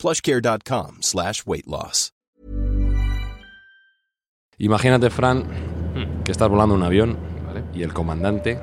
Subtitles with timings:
[0.00, 2.12] plushcare.com slash weight loss.
[4.58, 5.44] Imagínate, Fran,
[6.24, 7.16] que estás volando un avión
[7.72, 8.60] y el comandante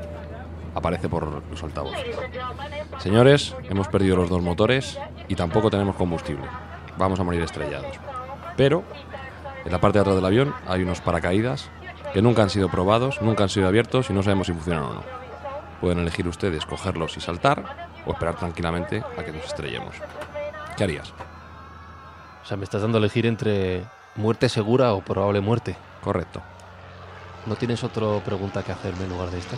[0.75, 2.15] aparece por los altavoces.
[2.99, 6.45] Señores, hemos perdido los dos motores y tampoco tenemos combustible.
[6.97, 7.97] Vamos a morir estrellados.
[8.55, 8.83] Pero
[9.65, 11.69] en la parte de atrás del avión hay unos paracaídas
[12.13, 14.93] que nunca han sido probados, nunca han sido abiertos y no sabemos si funcionan o
[14.93, 15.03] no.
[15.81, 19.95] Pueden elegir ustedes cogerlos y saltar o esperar tranquilamente a que nos estrellemos.
[20.77, 21.11] ¿Qué harías?
[22.43, 23.83] O sea, me estás dando a elegir entre
[24.15, 25.75] muerte segura o probable muerte.
[26.01, 26.41] Correcto.
[27.47, 29.55] ¿No tienes otra pregunta que hacerme en lugar de esta?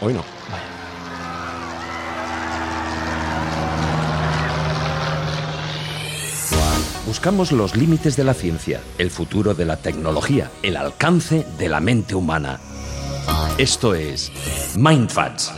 [0.00, 0.22] Hoy no.
[7.06, 11.80] Buscamos los límites de la ciencia, el futuro de la tecnología, el alcance de la
[11.80, 12.60] mente humana.
[13.58, 14.30] Esto es
[14.76, 15.52] MindFacts.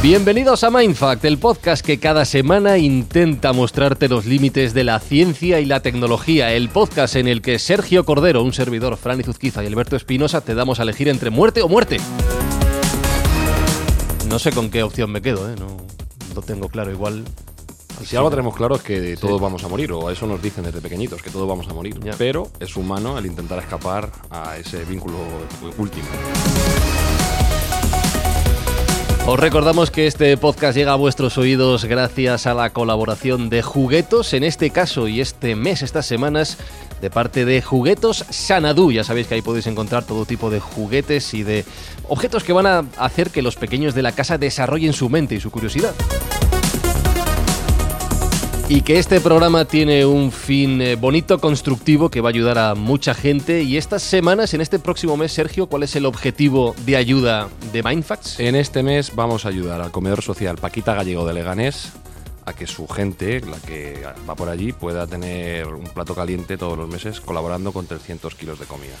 [0.00, 5.58] Bienvenidos a Mindfact, el podcast que cada semana intenta mostrarte los límites de la ciencia
[5.58, 6.52] y la tecnología.
[6.52, 10.54] El podcast en el que Sergio Cordero, un servidor, Fran Izuzquiza y Alberto Espinosa te
[10.54, 11.96] damos a elegir entre muerte o muerte.
[14.28, 15.56] No sé con qué opción me quedo, ¿eh?
[15.58, 15.78] no
[16.32, 16.92] lo tengo claro.
[16.92, 17.24] Igual
[18.04, 20.62] Si algo tenemos claro es que todos vamos a morir, o a eso nos dicen
[20.62, 21.98] desde pequeñitos, que todos vamos a morir.
[22.16, 25.16] Pero es humano el intentar escapar a ese vínculo
[25.76, 26.06] último.
[29.30, 34.32] Os recordamos que este podcast llega a vuestros oídos gracias a la colaboración de Juguetos,
[34.32, 36.56] en este caso y este mes, estas semanas,
[37.02, 38.90] de parte de Juguetos Sanadú.
[38.90, 41.66] Ya sabéis que ahí podéis encontrar todo tipo de juguetes y de
[42.08, 45.40] objetos que van a hacer que los pequeños de la casa desarrollen su mente y
[45.40, 45.94] su curiosidad.
[48.70, 52.74] Y que este programa tiene un fin eh, bonito, constructivo, que va a ayudar a
[52.74, 53.62] mucha gente.
[53.62, 57.82] Y estas semanas, en este próximo mes, Sergio, ¿cuál es el objetivo de ayuda de
[57.82, 58.38] Mindfacts?
[58.38, 61.92] En este mes vamos a ayudar al comedor social Paquita Gallego de Leganés
[62.44, 66.76] a que su gente, la que va por allí, pueda tener un plato caliente todos
[66.76, 68.96] los meses colaborando con 300 kilos de comida.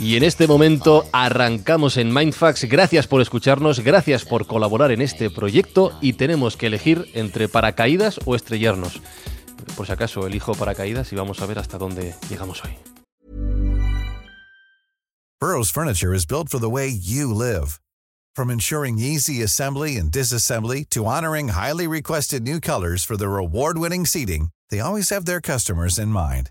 [0.00, 2.64] Y en este momento arrancamos en Mindfax.
[2.64, 8.18] Gracias por escucharnos, gracias por colaborar en este proyecto y tenemos que elegir entre paracaídas
[8.24, 9.02] o estrellarnos.
[9.76, 12.70] Por si acaso elijo paracaídas y vamos a ver hasta dónde llegamos hoy.
[15.38, 17.78] Burrow's furniture is built for the way you live.
[18.34, 24.06] From ensuring easy assembly and disassembly to honoring highly requested new colors for their award-winning
[24.06, 26.50] seating, they always have their customers in mind.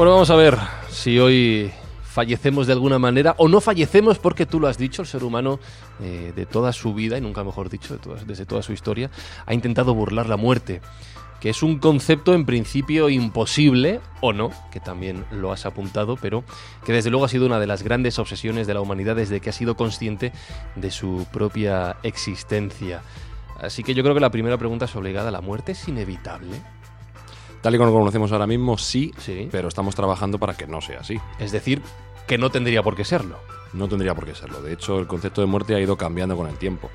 [0.00, 0.56] Bueno, vamos a ver
[0.88, 1.70] si hoy
[2.04, 5.60] fallecemos de alguna manera o no fallecemos porque tú lo has dicho, el ser humano
[6.00, 9.10] eh, de toda su vida, y nunca mejor dicho, desde toda su historia,
[9.44, 10.80] ha intentado burlar la muerte,
[11.38, 16.44] que es un concepto en principio imposible, o no, que también lo has apuntado, pero
[16.86, 19.50] que desde luego ha sido una de las grandes obsesiones de la humanidad desde que
[19.50, 20.32] ha sido consciente
[20.76, 23.02] de su propia existencia.
[23.60, 26.56] Así que yo creo que la primera pregunta es obligada, ¿la muerte es inevitable?
[27.62, 29.48] Tal y como lo conocemos ahora mismo, sí, Sí.
[29.50, 31.16] pero estamos trabajando para que no sea así.
[31.38, 31.82] Es decir,
[32.26, 33.38] que no tendría por qué serlo.
[33.72, 34.60] No tendría por qué serlo.
[34.62, 36.90] De hecho, el concepto de muerte ha ido cambiando con el tiempo.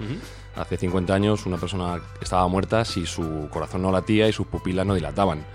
[0.55, 4.85] Hace 50 años una persona estaba muerta si su corazón no latía y sus pupilas
[4.85, 5.45] no dilataban.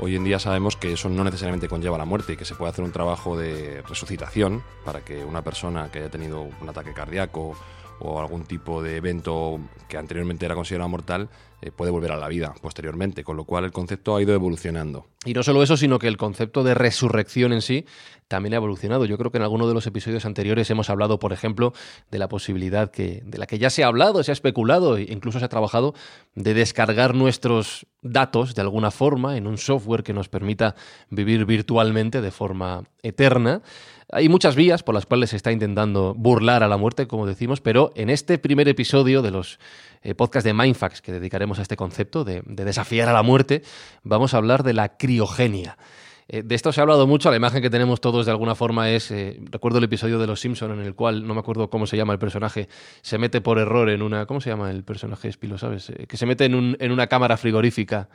[0.00, 2.70] Hoy en día sabemos que eso no necesariamente conlleva la muerte y que se puede
[2.70, 7.54] hacer un trabajo de resucitación para que una persona que haya tenido un ataque cardíaco
[8.04, 11.28] o algún tipo de evento que anteriormente era considerado mortal
[11.60, 15.06] eh, puede volver a la vida posteriormente, con lo cual el concepto ha ido evolucionando.
[15.24, 17.86] Y no solo eso, sino que el concepto de resurrección en sí
[18.26, 19.04] también ha evolucionado.
[19.04, 21.72] Yo creo que en alguno de los episodios anteriores hemos hablado, por ejemplo,
[22.10, 25.02] de la posibilidad que, de la que ya se ha hablado, se ha especulado e
[25.02, 25.94] incluso se ha trabajado
[26.34, 30.74] de descargar nuestros datos de alguna forma en un software que nos permita
[31.10, 33.62] vivir virtualmente de forma eterna.
[34.14, 37.62] Hay muchas vías por las cuales se está intentando burlar a la muerte, como decimos,
[37.62, 39.58] pero en este primer episodio de los
[40.02, 43.62] eh, podcasts de Mindfax que dedicaremos a este concepto de, de desafiar a la muerte,
[44.02, 45.78] vamos a hablar de la criogenia.
[46.28, 48.90] Eh, de esto se ha hablado mucho, la imagen que tenemos todos de alguna forma
[48.90, 51.86] es, eh, recuerdo el episodio de Los Simpson en el cual, no me acuerdo cómo
[51.86, 52.68] se llama el personaje,
[53.00, 55.88] se mete por error en una, ¿cómo se llama el personaje Espilo, sabes?
[55.88, 58.10] Eh, que se mete en, un- en una cámara frigorífica.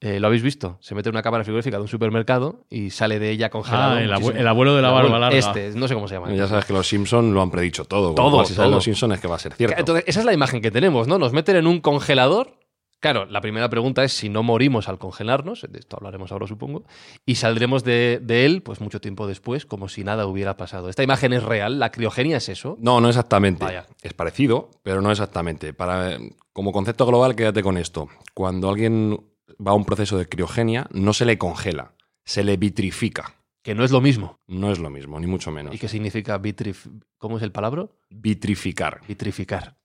[0.00, 0.76] Eh, ¿Lo habéis visto?
[0.80, 3.94] Se mete en una cámara frigorífica de un supermercado y sale de ella congelado.
[3.94, 4.12] Ah, el,
[4.46, 5.38] abuelo de la barba larga.
[5.38, 6.30] Este, no sé cómo se llama.
[6.32, 8.14] Ya sabes que los Simpsons lo han predicho todo.
[8.14, 8.70] Todo, si todo.
[8.70, 9.76] los Simpsons es que va a ser cierto.
[9.78, 11.18] Entonces, esa es la imagen que tenemos, ¿no?
[11.18, 12.58] Nos meten en un congelador.
[13.00, 16.84] Claro, la primera pregunta es si no morimos al congelarnos, de esto hablaremos ahora supongo,
[17.26, 20.88] y saldremos de, de él pues mucho tiempo después como si nada hubiera pasado.
[20.88, 22.78] Esta imagen es real, la criogenia es eso.
[22.80, 23.64] No, no exactamente.
[23.64, 23.86] Vaya.
[24.00, 25.74] Es parecido, pero no exactamente.
[25.74, 26.18] Para,
[26.54, 28.08] como concepto global, quédate con esto.
[28.32, 29.20] Cuando alguien
[29.64, 33.34] va a un proceso de criogenia, no se le congela, se le vitrifica.
[33.62, 34.38] Que no es lo mismo.
[34.46, 35.74] No es lo mismo, ni mucho menos.
[35.74, 36.86] ¿Y qué significa vitrif...
[37.18, 37.86] ¿Cómo es el palabra?
[38.10, 39.00] Vitrificar.
[39.08, 39.76] Vitrificar.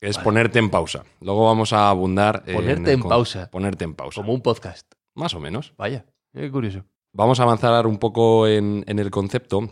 [0.00, 1.04] Es ponerte en pausa.
[1.20, 2.42] Luego vamos a abundar.
[2.44, 3.50] Ponerte el en con- pausa.
[3.50, 4.20] Ponerte en pausa.
[4.20, 4.90] Como un podcast.
[5.14, 5.74] Más o menos.
[5.76, 6.84] Vaya, qué curioso.
[7.12, 9.70] Vamos a avanzar un poco en, en el concepto,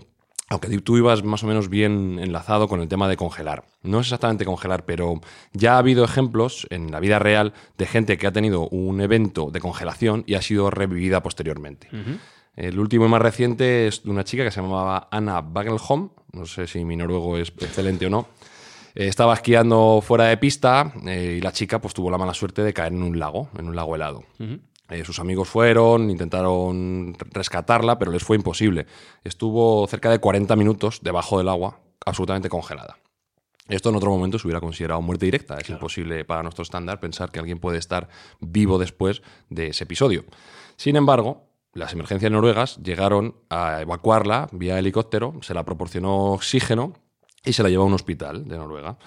[0.49, 3.65] aunque tú ibas más o menos bien enlazado con el tema de congelar.
[3.83, 5.21] No es exactamente congelar, pero
[5.53, 9.51] ya ha habido ejemplos en la vida real de gente que ha tenido un evento
[9.51, 11.89] de congelación y ha sido revivida posteriormente.
[12.57, 16.45] El último y más reciente es de una chica que se llamaba Anna Bagelholm, no
[16.47, 18.29] sé si mi noruego es excelente o no.
[18.95, 22.63] Eh, Estaba esquiando fuera de pista eh, y la chica pues tuvo la mala suerte
[22.63, 24.25] de caer en un lago, en un lago helado.
[24.89, 28.87] Eh, sus amigos fueron, intentaron rescatarla, pero les fue imposible.
[29.25, 32.99] Estuvo cerca de 40 minutos debajo del agua, absolutamente congelada.
[33.69, 35.59] Esto en otro momento se hubiera considerado muerte directa.
[35.59, 38.09] Es imposible para nuestro estándar pensar que alguien puede estar
[38.41, 40.25] vivo después de ese episodio.
[40.77, 46.95] Sin embargo, las emergencias noruegas llegaron a evacuarla vía helicóptero, se la proporcionó oxígeno
[47.45, 48.99] y se la llevó a un hospital de Noruega.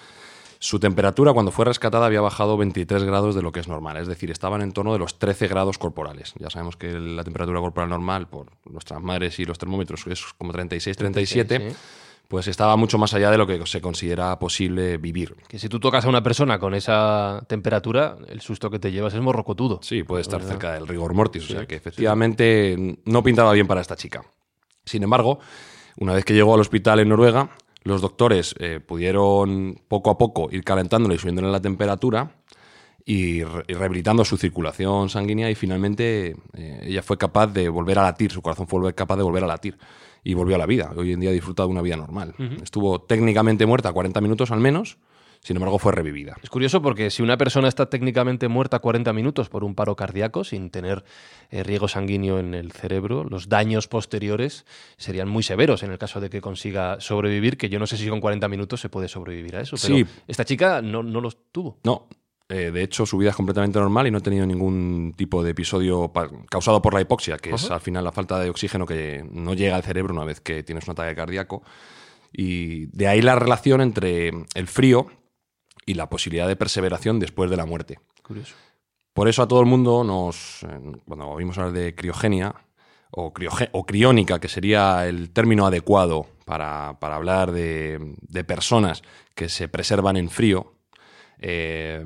[0.62, 4.06] Su temperatura cuando fue rescatada había bajado 23 grados de lo que es normal, es
[4.06, 6.34] decir, estaban en torno de los 13 grados corporales.
[6.38, 10.52] Ya sabemos que la temperatura corporal normal por nuestras madres y los termómetros es como
[10.52, 12.24] 36, 37, 36, sí.
[12.28, 15.34] pues estaba mucho más allá de lo que se considera posible vivir.
[15.48, 19.14] Que si tú tocas a una persona con esa temperatura, el susto que te llevas
[19.14, 19.80] es morrocotudo.
[19.82, 23.80] Sí, puede estar cerca del rigor mortis, o sea que efectivamente no pintaba bien para
[23.80, 24.24] esta chica.
[24.84, 25.40] Sin embargo,
[25.96, 27.50] una vez que llegó al hospital en Noruega,
[27.84, 32.36] los doctores eh, pudieron poco a poco ir calentándole y subiéndole la temperatura
[33.04, 37.98] y, re- y rehabilitando su circulación sanguínea y finalmente eh, ella fue capaz de volver
[37.98, 39.76] a latir, su corazón fue capaz de volver a latir
[40.24, 40.92] y volvió a la vida.
[40.96, 42.34] Hoy en día disfruta de una vida normal.
[42.62, 44.98] Estuvo técnicamente muerta 40 minutos al menos,
[45.42, 46.36] sin embargo fue revivida.
[46.42, 50.44] Es curioso porque si una persona está técnicamente muerta 40 minutos por un paro cardíaco
[50.44, 51.04] sin tener
[51.50, 54.64] eh, riego sanguíneo en el cerebro, los daños posteriores
[54.96, 58.08] serían muy severos en el caso de que consiga sobrevivir, que yo no sé si
[58.08, 59.76] con 40 minutos se puede sobrevivir a eso.
[59.82, 60.06] Pero Sí.
[60.28, 61.78] esta chica no, no los tuvo.
[61.82, 62.06] No,
[62.48, 65.50] eh, de hecho su vida es completamente normal y no ha tenido ningún tipo de
[65.50, 66.12] episodio
[66.50, 69.74] causado por la hipoxia, que es al final la falta de oxígeno que no llega
[69.74, 71.62] al cerebro una vez que tienes un ataque cardíaco.
[72.32, 75.06] Y de ahí la relación entre el frío
[75.86, 77.98] y la posibilidad de perseveración después de la muerte.
[78.22, 78.54] Curioso.
[79.12, 80.60] Por eso a todo el mundo nos,
[81.06, 82.54] cuando oímos hablar de criogenia
[83.10, 89.02] o, crioge- o criónica, que sería el término adecuado para, para hablar de, de personas
[89.34, 90.72] que se preservan en frío,
[91.44, 92.02] eh,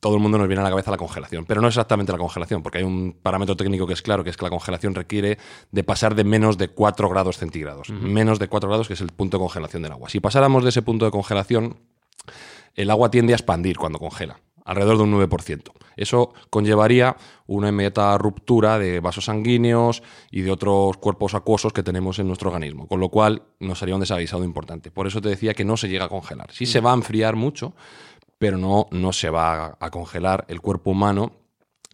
[0.00, 1.44] todo el mundo nos viene a la cabeza la congelación.
[1.44, 4.36] Pero no exactamente la congelación, porque hay un parámetro técnico que es claro, que es
[4.36, 5.38] que la congelación requiere
[5.72, 7.90] de pasar de menos de 4 grados centígrados.
[7.90, 10.08] Menos de 4 grados, que es el punto de congelación del agua.
[10.08, 11.76] Si pasáramos de ese punto de congelación,
[12.76, 15.72] el agua tiende a expandir cuando congela, alrededor de un 9%.
[15.96, 17.16] Eso conllevaría
[17.46, 22.50] una inmediata ruptura de vasos sanguíneos y de otros cuerpos acuosos que tenemos en nuestro
[22.50, 24.90] organismo, con lo cual nos haría un desaguisado importante.
[24.90, 26.52] Por eso te decía que no se llega a congelar.
[26.52, 27.74] Sí se va a enfriar mucho,
[28.38, 31.32] pero no, no se va a, congelar el cuerpo humano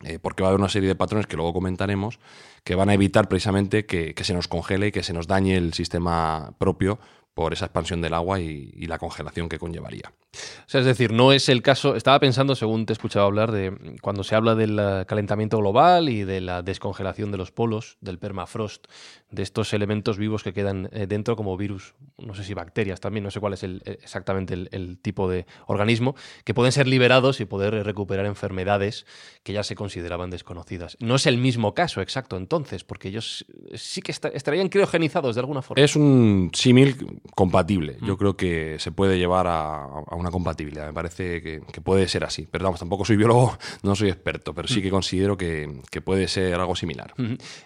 [0.03, 2.19] eh, porque va a haber una serie de patrones que luego comentaremos
[2.65, 5.57] que van a evitar precisamente que, que se nos congele y que se nos dañe
[5.57, 6.99] el sistema propio
[7.35, 10.13] por esa expansión del agua y, la congelación que conllevaría.
[10.33, 11.97] O sea, es decir, no es el caso.
[11.97, 15.59] Estaba pensando, según te he escuchado hablar, de mm, cuando se habla del eh, calentamiento
[15.59, 18.87] global y de la descongelación de los polos, del permafrost,
[19.33, 23.25] de estos elementos vivos que quedan eh, dentro como virus, no sé si bacterias también,
[23.25, 26.87] no sé cuál es el- eh, exactamente el, el tipo de organismo, que pueden ser
[26.87, 29.07] liberados y poder recuperar enfermedades
[29.43, 30.97] que ya se consideraban desconocidas.
[31.01, 35.41] No es el mismo caso exacto entonces, porque ellos sí que esta- estarían criogenizados de
[35.41, 35.83] alguna forma.
[35.83, 37.97] Es un símil compatible.
[38.03, 40.87] Yo creo que se puede llevar a, a una compatibilidad.
[40.87, 42.47] Me parece que, que puede ser así.
[42.51, 46.29] Pero vamos, tampoco soy biólogo, no soy experto, pero sí que considero que, que puede
[46.29, 47.15] ser algo similar.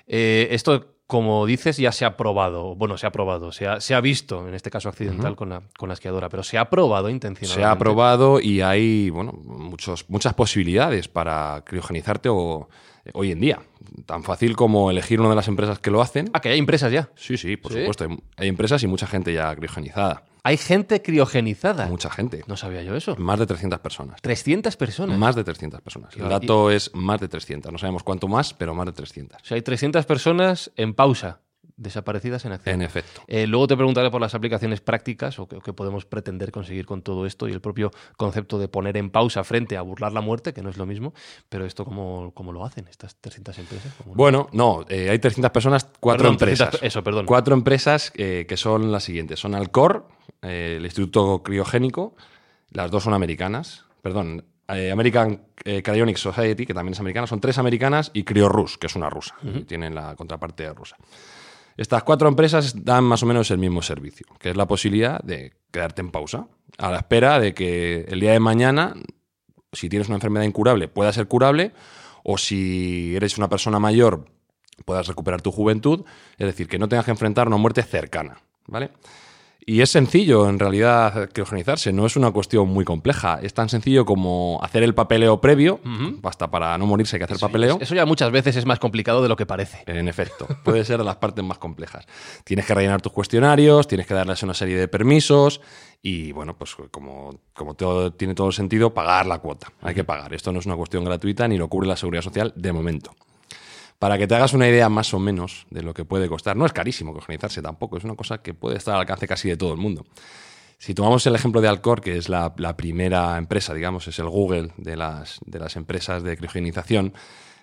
[0.06, 2.74] Eh, esto, como dices, ya se ha probado.
[2.74, 5.62] Bueno, se ha probado, se ha, se ha visto, en este caso accidental, con, la,
[5.78, 7.62] con la esquiadora, pero se ha probado intencionalmente.
[7.62, 12.68] Se ha probado y hay bueno, muchos, muchas posibilidades para criogenizarte o,
[13.12, 13.60] hoy en día.
[14.04, 16.28] Tan fácil como elegir una de las empresas que lo hacen.
[16.32, 17.08] Ah, que hay empresas ya.
[17.14, 17.78] Sí, sí, por ¿Sí?
[17.78, 18.04] supuesto.
[18.04, 20.24] Hay, hay empresas y mucha gente ya criogenizada.
[20.46, 21.86] Hay gente criogenizada.
[21.86, 22.44] Mucha gente.
[22.46, 23.16] No sabía yo eso.
[23.16, 24.22] Más de 300 personas.
[24.22, 25.18] 300 personas.
[25.18, 26.14] Más de 300 personas.
[26.14, 27.72] El Y- dato es más de 300.
[27.72, 29.42] No sabemos cuánto más, pero más de 300.
[29.42, 31.40] O sea, hay 300 personas en pausa,
[31.76, 32.74] desaparecidas en acción.
[32.76, 33.20] En efecto.
[33.26, 37.26] Eh, luego te preguntaré por las aplicaciones prácticas o qué, podemos pretender conseguir con todo
[37.26, 40.62] esto y el propio concepto de poner en pausa frente a burlar la muerte, que
[40.62, 41.12] no es lo mismo,
[41.48, 43.92] pero esto cómo, cómo lo hacen estas 300 empresas.
[43.98, 46.70] ¿Cómo lo- Bueno, no, eh, hay 300 personas, cuatro Perdón, empresas.
[46.70, 47.26] 300 eso, perdón.
[47.26, 49.38] Cuatro empresas eh, que son las siguientes.
[49.38, 50.08] Son Alcor,
[50.42, 52.16] el Instituto Criogénico,
[52.70, 58.10] las dos son americanas, perdón, American Cryonic Society, que también es americana, son tres americanas,
[58.14, 60.96] y CryoRus, que es una rusa, y tienen la contraparte rusa.
[61.76, 65.52] Estas cuatro empresas dan más o menos el mismo servicio, que es la posibilidad de
[65.70, 68.94] quedarte en pausa, a la espera de que el día de mañana,
[69.72, 71.72] si tienes una enfermedad incurable, pueda ser curable,
[72.24, 74.24] o si eres una persona mayor,
[74.84, 76.04] puedas recuperar tu juventud,
[76.38, 78.90] es decir, que no tengas que enfrentar una muerte cercana, ¿vale?
[79.68, 83.40] Y es sencillo, en realidad, criogenizarse, no es una cuestión muy compleja.
[83.42, 85.80] Es tan sencillo como hacer el papeleo previo,
[86.22, 87.76] basta para no morirse hay que hacer papeleo.
[87.80, 89.82] Eso ya muchas veces es más complicado de lo que parece.
[89.86, 92.06] En efecto, puede ser de las partes más complejas.
[92.44, 95.60] Tienes que rellenar tus cuestionarios, tienes que darles una serie de permisos
[96.00, 99.72] y, bueno, pues como, como todo, tiene todo el sentido, pagar la cuota.
[99.82, 100.32] Hay que pagar.
[100.32, 103.16] Esto no es una cuestión gratuita ni lo cubre la seguridad social de momento.
[103.98, 106.66] Para que te hagas una idea más o menos de lo que puede costar, no
[106.66, 109.72] es carísimo organizarse tampoco, es una cosa que puede estar al alcance casi de todo
[109.72, 110.04] el mundo.
[110.78, 114.28] Si tomamos el ejemplo de Alcor, que es la, la primera empresa, digamos, es el
[114.28, 117.14] Google de las, de las empresas de criogenización,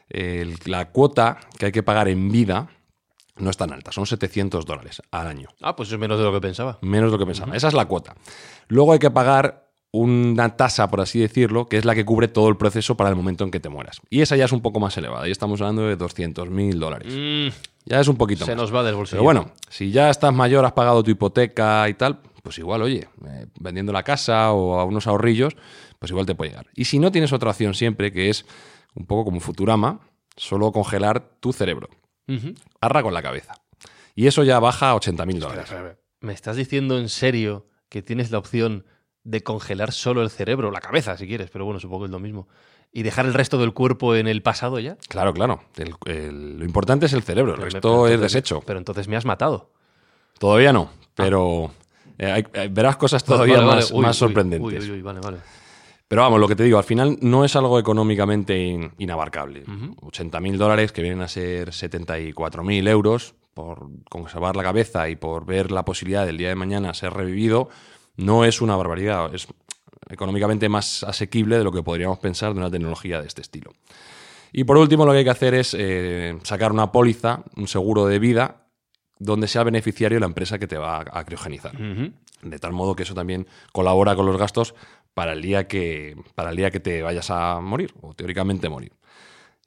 [0.10, 2.70] el- la cuota que hay que pagar en vida
[3.38, 5.50] no es tan alta, son 700 dólares al año.
[5.62, 6.78] Ah, pues es menos de lo que pensaba.
[6.82, 7.56] Menos de lo que pensaba.
[7.56, 8.16] Esa es la cuota.
[8.68, 9.63] Luego hay que pagar
[9.96, 13.16] una tasa, por así decirlo, que es la que cubre todo el proceso para el
[13.16, 14.02] momento en que te mueras.
[14.10, 15.28] Y esa ya es un poco más elevada.
[15.28, 17.14] Y estamos hablando de 200 mil dólares.
[17.16, 17.50] Mm,
[17.86, 18.58] Ya es un poquito se más.
[18.64, 19.18] nos va del bolsillo.
[19.18, 23.08] Pero bueno, si ya estás mayor, has pagado tu hipoteca y tal, pues igual, oye,
[23.28, 25.56] eh, vendiendo la casa o a unos ahorrillos,
[26.00, 26.66] pues igual te puede llegar.
[26.76, 28.46] Y si no tienes otra opción siempre, que es
[28.96, 30.00] un poco como Futurama,
[30.36, 31.88] solo congelar tu cerebro.
[32.82, 33.54] Arra con la cabeza.
[34.16, 35.70] Y eso ya baja a 80 mil dólares.
[36.20, 38.86] ¿Me estás diciendo en serio que tienes la opción
[39.24, 42.20] de congelar solo el cerebro, la cabeza si quieres, pero bueno, supongo que es lo
[42.20, 42.48] mismo,
[42.92, 44.98] y dejar el resto del cuerpo en el pasado ya?
[45.08, 45.62] Claro, claro.
[45.78, 48.62] El- el- lo importante es el cerebro, el Pero me- resto es desecho.
[48.66, 49.70] Pero entonces me has matado.
[50.40, 51.72] Todavía no, pero
[52.18, 54.84] eh, hay- eh, verás cosas todavía Vale, vale, más, uy, más uy, sorprendentes.
[54.84, 55.38] Uy, uy, uy, vale, vale.
[56.08, 59.64] Pero vamos, lo que te digo, al final no es algo económicamente in- inabarcable.
[60.02, 65.16] 80 mil dólares, que vienen a ser 74 mil euros, por conservar la cabeza y
[65.16, 67.70] por ver la posibilidad del día de mañana ser revivido,
[68.18, 69.34] no es una barbaridad.
[69.34, 69.48] Es
[70.10, 73.72] económicamente más asequible de lo que podríamos pensar de una tecnología de este estilo.
[74.52, 78.06] Y por último, lo que hay que hacer es eh, sacar una póliza, un seguro
[78.06, 78.68] de vida,
[79.18, 81.74] donde sea beneficiario la empresa que te va a, criogenizar.
[82.42, 84.76] De tal modo que eso también colabora con los gastos
[85.14, 88.92] para el día que, para el día que te vayas a morir, o teóricamente morir.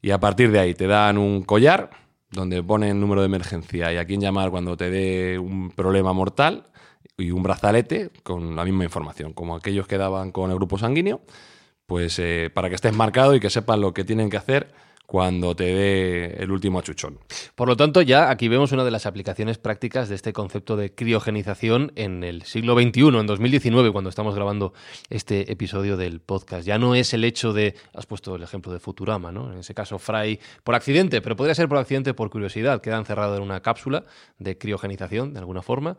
[0.02, 1.90] Y a partir de ahí te dan un collar
[2.30, 6.68] donde ponen número de emergencia y a quién llamar cuando te dé un problema mortal
[7.16, 11.22] y un brazalete con la misma información, como aquellos que daban con el grupo sanguíneo,
[11.86, 14.68] pues eh, para que estés marcado y que sepan lo que tienen que hacer
[15.06, 17.18] cuando te dé el último achuchón.
[17.54, 20.94] Por lo tanto, ya aquí vemos una de las aplicaciones prácticas de este concepto de
[20.94, 24.74] criogenización en el siglo XXI, en 2019, cuando estamos grabando
[25.08, 26.66] este episodio del podcast.
[26.66, 29.52] Ya no es el hecho de, has puesto el ejemplo de Futurama, ¿no?
[29.52, 32.80] En ese caso, Fry por accidente, pero podría ser por accidente por curiosidad.
[32.80, 34.04] Queda encerrado en una cápsula
[34.38, 35.96] de criogenización, de alguna forma,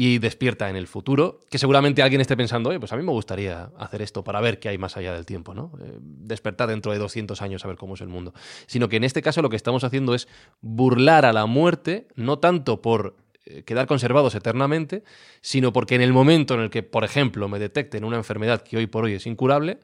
[0.00, 3.10] y despierta en el futuro, que seguramente alguien esté pensando, oye, pues a mí me
[3.10, 5.72] gustaría hacer esto para ver qué hay más allá del tiempo, ¿no?
[5.82, 8.32] Eh, despertar dentro de 200 años a ver cómo es el mundo
[8.66, 10.28] sino que en este caso lo que estamos haciendo es
[10.60, 15.04] burlar a la muerte, no tanto por eh, quedar conservados eternamente,
[15.40, 18.76] sino porque en el momento en el que, por ejemplo, me detecten una enfermedad que
[18.76, 19.78] hoy por hoy es incurable,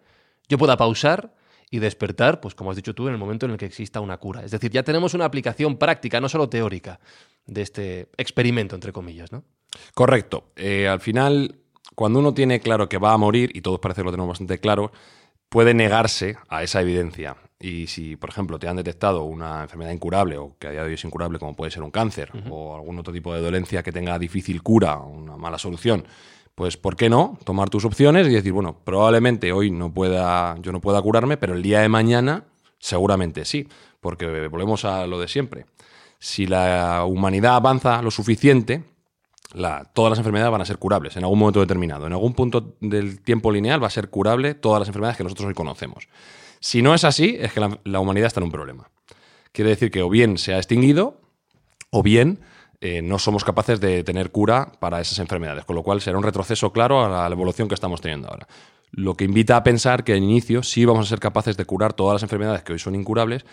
[0.49, 1.35] yo pueda pausar
[1.71, 4.19] y despertar, pues como has dicho tú, en el momento en el que exista una
[4.19, 4.45] cura.
[4.45, 7.01] Es decir, ya tenemos una aplicación práctica, no solo teórica,
[7.47, 9.45] de este experimento, entre comillas, ¿no?
[9.95, 10.45] Correcto.
[10.57, 11.57] Eh, al final,
[11.95, 14.59] cuando uno tiene claro que va a morir, y todos parece que lo tenemos bastante
[14.59, 14.93] claro,
[15.49, 17.37] puede negarse a esa evidencia.
[17.61, 20.89] y si, por ejemplo, te han detectado una enfermedad incurable o que a día de
[20.89, 23.93] hoy es incurable, como puede ser un cáncer o algún otro tipo de dolencia que
[23.93, 26.05] tenga difícil cura o una mala solución,
[26.55, 30.73] pues ¿por qué no tomar tus opciones y decir, bueno, probablemente hoy no pueda, yo
[30.73, 32.45] no pueda curarme, pero el día de mañana
[32.79, 33.67] seguramente sí,
[34.01, 35.65] porque volvemos a lo de siempre.
[36.19, 38.85] Si la humanidad avanza lo suficiente,
[39.55, 42.07] la- todas las enfermedades van a ser curables en algún momento determinado.
[42.07, 45.49] En algún punto del tiempo lineal va a ser curable todas las enfermedades que nosotros
[45.49, 46.09] hoy conocemos.
[46.61, 48.89] Si no es así, es que la, humanidad está en un problema.
[49.53, 51.21] Quiere decir que o bien se ha extinguido
[51.91, 52.41] o bien
[52.81, 56.25] eh, no somos capaces de tener cura para esas enfermedades, con lo cual será un
[56.25, 58.49] retroceso claro a la, evolución que estamos teniendo ahora.
[58.91, 61.93] Lo que invita a pensar que al inicio sí vamos a ser capaces de curar
[61.93, 63.45] todas las enfermedades que hoy son incurables,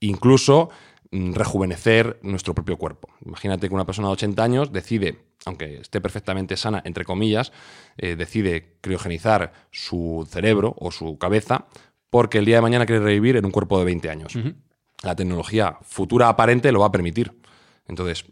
[0.00, 0.70] incluso
[1.12, 3.08] rejuvenecer nuestro propio cuerpo.
[3.24, 7.52] Imagínate que una persona de 80 años decide, aunque esté perfectamente sana, entre comillas,
[7.96, 11.66] eh, decide criogenizar su cerebro o su cabeza
[12.10, 14.38] porque el día de mañana quiere revivir en un cuerpo de 20 años.
[15.02, 17.32] La tecnología futura aparente lo va a permitir.
[17.86, 18.24] Entonces,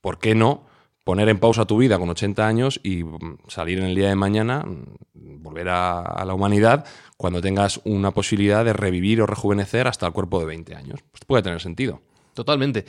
[0.00, 0.66] ¿por qué no
[1.04, 4.14] poner en pausa tu vida con 80 años y mm, salir en el día de
[4.14, 6.84] mañana, mm, volver a, a la humanidad
[7.16, 11.00] cuando tengas una posibilidad de revivir o rejuvenecer hasta el cuerpo de 20 años?
[11.10, 12.02] Pues puede tener sentido.
[12.34, 12.84] Totalmente.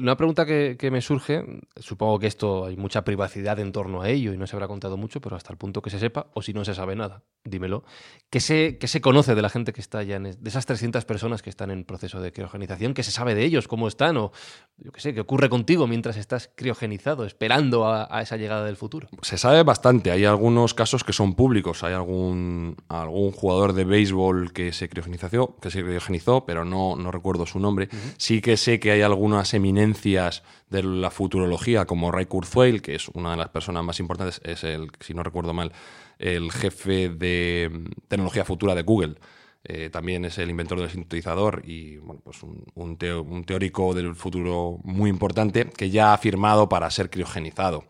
[0.00, 1.44] Una pregunta que, que me surge,
[1.76, 4.96] supongo que esto hay mucha privacidad en torno a ello y no se habrá contado
[4.96, 7.84] mucho, pero hasta el punto que se sepa, o si no se sabe nada, dímelo.
[8.30, 11.04] ¿Qué se, qué se conoce de la gente que está ya en, de esas 300
[11.04, 12.94] personas que están en proceso de criogenización?
[12.94, 13.68] ¿Qué se sabe de ellos?
[13.68, 14.16] ¿Cómo están?
[14.16, 14.32] O
[14.78, 18.76] yo qué sé, ¿qué ocurre contigo mientras estás criogenizado, esperando a, a esa llegada del
[18.76, 19.08] futuro?
[19.22, 20.10] Se sabe bastante.
[20.10, 21.82] Hay algunos casos que son públicos.
[21.84, 27.10] Hay algún, algún jugador de béisbol que se criogenizó, que se criogenizó pero no, no
[27.10, 27.88] recuerdo su nombre.
[28.16, 33.30] Sí que que hay algunas eminencias de la futurología, como Ray Kurzweil, que es una
[33.32, 35.72] de las personas más importantes, es el, si no recuerdo mal,
[36.18, 39.14] el jefe de tecnología futura de Google.
[39.62, 45.10] Eh, también es el inventor del sintetizador y bueno, pues un teórico del futuro muy
[45.10, 47.84] importante que ya ha firmado para ser criogenizado.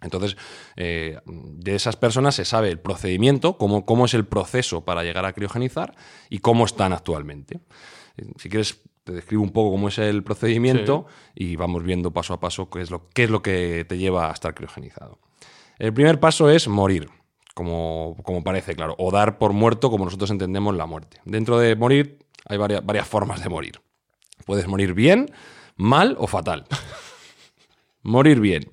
[0.00, 0.36] Entonces,
[0.76, 5.24] eh, de esas personas se sabe el procedimiento, cómo, cómo es el proceso para llegar
[5.24, 5.94] a criogenizar
[6.30, 7.60] y cómo están actualmente.
[8.16, 12.34] Eh, Si quieres, te describo un poco cómo es el procedimiento y vamos viendo paso
[12.34, 15.18] a paso qué es, lo, qué es lo que te lleva a estar criogenizado.
[15.78, 17.08] El primer paso es morir,
[17.54, 21.22] como, como parece, claro, o dar por muerto como nosotros entendemos la muerte.
[21.24, 23.80] Dentro de morir hay varias, varias formas de morir.
[24.44, 25.30] Puedes morir bien,
[25.76, 26.66] mal o fatal.
[28.02, 28.68] morir bien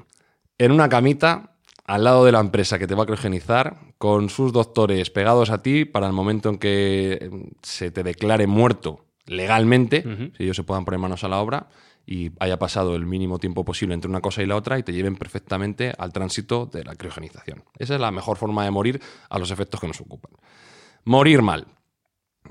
[0.58, 4.52] en una camita al lado de la empresa que te va a criogenizar, con sus
[4.52, 7.30] doctores pegados a ti para el momento en que
[7.62, 10.04] se te declare muerto legalmente,
[10.38, 11.68] si ellos se puedan poner manos a la obra
[12.06, 14.94] y haya pasado el mínimo tiempo posible entre una cosa y la otra y te
[14.94, 17.64] lleven perfectamente al tránsito de la criogenización.
[17.80, 20.32] Esa es la mejor forma de morir a los efectos que nos ocupan.
[21.04, 21.66] Morir mal.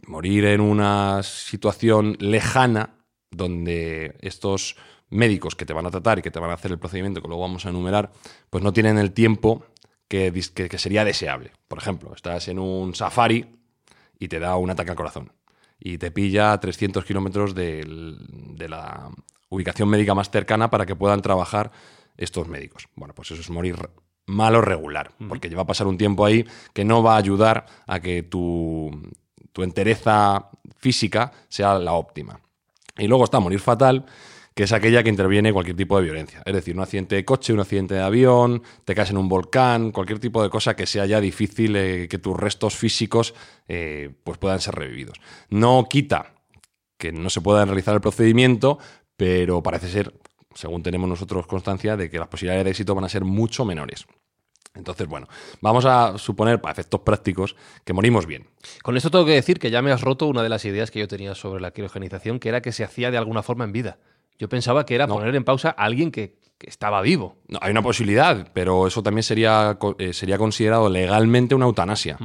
[0.08, 2.90] Morir en una situación lejana
[3.30, 4.76] donde estos
[5.10, 7.28] médicos que te van a tratar y que te van a hacer el procedimiento que
[7.28, 8.10] luego vamos a enumerar,
[8.50, 9.64] pues no tienen el tiempo
[10.08, 11.52] que, que- que sería deseable.
[11.68, 13.46] Por ejemplo, estás en un safari
[14.18, 15.30] y te da un ataque al corazón
[15.84, 19.10] y te pilla a 300 kilómetros de la
[19.50, 21.70] ubicación médica más cercana para que puedan trabajar
[22.16, 22.88] estos médicos.
[22.96, 23.76] Bueno, pues eso es morir
[24.26, 27.18] mal o regular, porque ya va a pasar un tiempo ahí que no va a
[27.18, 28.90] ayudar a que tu,
[29.52, 32.40] tu entereza física sea la óptima.
[32.96, 34.06] Y luego está morir fatal,
[34.54, 36.42] que es aquella que interviene cualquier tipo de violencia.
[36.46, 39.90] Es decir, un accidente de coche, un accidente de avión, te caes en un volcán,
[39.90, 43.34] cualquier tipo de cosa que sea ya difícil eh, que tus restos físicos
[43.66, 45.20] eh, pues puedan ser revividos.
[45.50, 46.34] No quita
[46.96, 48.78] que no se pueda realizar el procedimiento,
[49.16, 50.14] pero parece ser,
[50.54, 54.06] según tenemos nosotros constancia, de que las posibilidades de éxito van a ser mucho menores.
[54.74, 55.28] Entonces, bueno,
[55.60, 58.48] vamos a suponer, para efectos prácticos, que morimos bien.
[58.82, 61.00] Con esto tengo que decir que ya me has roto una de las ideas que
[61.00, 63.98] yo tenía sobre la criogenización, que era que se hacía de alguna forma en vida.
[64.38, 65.14] Yo pensaba que era No.
[65.14, 67.36] poner en pausa a alguien que, que estaba vivo.
[67.48, 72.18] No, hay una posibilidad, pero eso también sería, eh, sería considerado legalmente una eutanasia.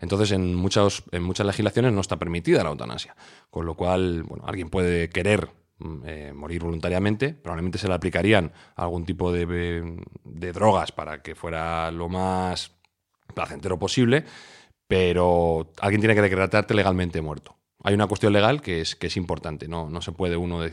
[0.00, 3.14] Entonces, en, muchas en muchas legislaciones no está permitida la eutanasia.
[3.50, 5.48] Con lo cual, bueno, alguien puede querer
[5.78, 11.22] mm, eh, morir voluntariamente, probablemente se le aplicarían algún tipo de, eh, de drogas para
[11.22, 12.72] que fuera lo más
[13.34, 14.24] placentero posible,
[14.86, 17.56] pero alguien tiene que declararte legalmente muerto.
[17.84, 20.72] Hay una cuestión legal que es, que es importante, no, no se puede uno de-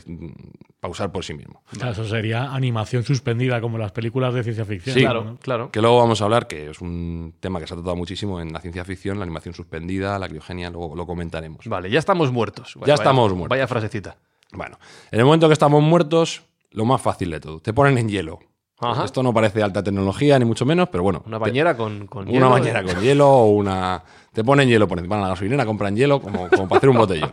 [0.80, 1.62] pausar por sí mismo.
[1.72, 4.94] Claro, eso sería animación suspendida, como las películas de ciencia ficción.
[4.94, 5.36] Sí, ¿no?
[5.38, 5.70] claro.
[5.70, 8.52] Que luego vamos a hablar, que es un tema que se ha tratado muchísimo en
[8.52, 11.66] la ciencia ficción, la animación suspendida, la criogenia, luego lo comentaremos.
[11.66, 12.76] Vale, ya estamos muertos.
[12.86, 13.48] Ya estamos muertos.
[13.50, 14.16] Vaya frasecita.
[14.52, 14.78] Bueno,
[15.10, 18.38] en el momento que estamos muertos, lo más fácil de todo, te ponen en hielo.
[18.80, 19.04] Ajá.
[19.04, 21.22] Esto no parece alta tecnología, ni mucho menos, pero bueno.
[21.26, 22.50] Una te- bañera con, con una hielo, ¿eh?
[22.50, 24.02] bañera con hielo o una.
[24.32, 26.96] Te ponen hielo por encima de la gasolinera, compran hielo como, como para hacer un
[26.98, 27.32] botellón.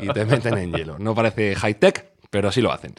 [0.00, 0.98] Y te meten en hielo.
[0.98, 2.94] No parece high tech, pero así lo hacen.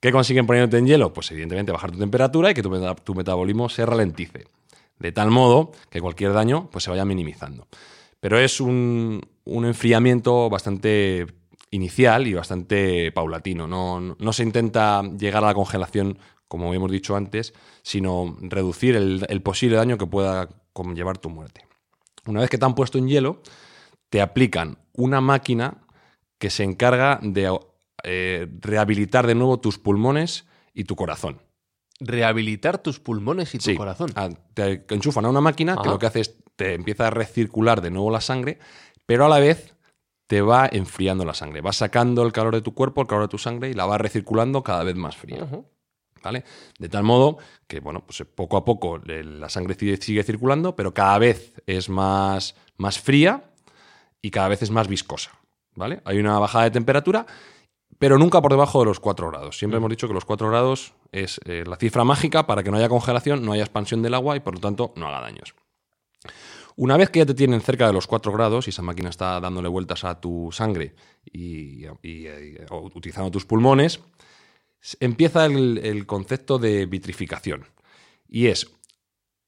[0.00, 1.12] ¿Qué consiguen poniéndote en hielo?
[1.12, 4.46] Pues evidentemente bajar tu temperatura y que tu, meta- tu metabolismo se ralentice.
[4.98, 7.66] De tal modo que cualquier daño pues, se vaya minimizando.
[8.20, 11.26] Pero es un, un enfriamiento bastante
[11.70, 13.66] inicial y bastante paulatino.
[13.66, 19.24] No, no se intenta llegar a la congelación, como hemos dicho antes, sino reducir el,
[19.28, 21.66] el posible daño que pueda conllevar tu muerte.
[22.26, 23.42] Una vez que te han puesto en hielo,
[24.10, 25.78] te aplican una máquina
[26.38, 27.56] que se encarga de
[28.04, 31.42] eh, rehabilitar de nuevo tus pulmones y tu corazón.
[32.00, 34.10] Rehabilitar tus pulmones y tu Sí, corazón.
[34.14, 37.80] a- te enchufan a una máquina que lo que hace es te empieza a recircular
[37.80, 38.58] de nuevo la sangre,
[39.06, 39.74] pero a la vez
[40.28, 41.60] te va enfriando la sangre.
[41.60, 43.98] Va sacando el calor de tu cuerpo, el calor de tu sangre y la va
[43.98, 45.46] recirculando cada vez más fría.
[46.22, 46.44] ¿Vale?
[46.78, 50.92] De tal modo que, bueno, pues poco a poco eh, la sangre sigue, circulando, pero
[50.94, 53.44] cada vez es más, más fría
[54.20, 55.30] y cada vez es más viscosa.
[55.74, 56.00] ¿Vale?
[56.04, 57.24] Hay una bajada de temperatura,
[57.98, 59.58] pero nunca por debajo de los 4 grados.
[59.58, 62.76] Siempre hemos dicho que los 4 grados es eh, la cifra mágica para que no
[62.78, 65.54] haya congelación, no haya expansión del agua y por lo tanto no haga daños.
[66.76, 69.40] Una vez que ya te tienen cerca de los 4 grados y esa máquina está
[69.40, 74.00] dándole vueltas a tu sangre y, y- y utilizando tus pulmones,
[75.00, 77.66] empieza el, el concepto de vitrificación.
[78.28, 78.70] Y es,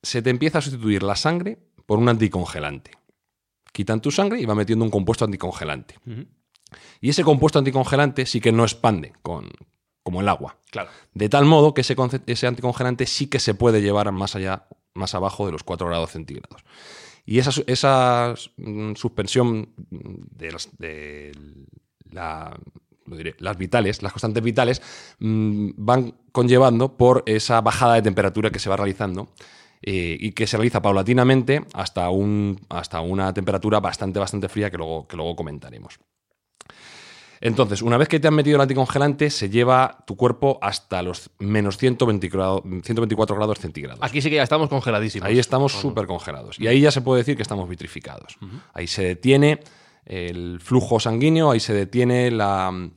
[0.03, 2.93] se te empieza a sustituir la sangre por un anticongelante.
[3.73, 5.97] Quitan tu sangre y va metiendo un compuesto anticongelante.
[7.01, 9.49] Y ese compuesto anticongelante sí que no expande con,
[10.03, 10.59] como el agua.
[10.71, 10.91] Claro.
[11.15, 11.95] De tal modo que ese,
[12.27, 16.11] ese anticongelante sí que se puede llevar más allá, más abajo de los 4 grados
[16.11, 16.63] centígrados.
[17.25, 21.33] Y esa, esa mm, suspensión de
[22.11, 22.59] la-
[23.11, 24.81] lo diré, las vitales, las constantes vitales,
[25.19, 29.29] mm, van conllevando por esa bajada de temperatura que se va realizando
[29.83, 34.77] eh, y que se realiza paulatinamente hasta, un, hasta una temperatura bastante, bastante fría que
[34.79, 35.99] luego, que luego comentaremos.
[37.43, 41.31] Entonces, una vez que te han metido el anticongelante, se lleva tu cuerpo hasta los
[41.39, 43.99] menos 120 grado- 124 grados centígrados.
[44.03, 45.27] Aquí sí que ya estamos congeladísimos.
[45.27, 46.61] Ahí estamos súper congelados.
[46.61, 48.37] Y ahí ya se puede decir que estamos vitrificados.
[48.75, 49.61] Ahí se detiene
[50.05, 52.91] el flujo sanguíneo, ahí se detiene la,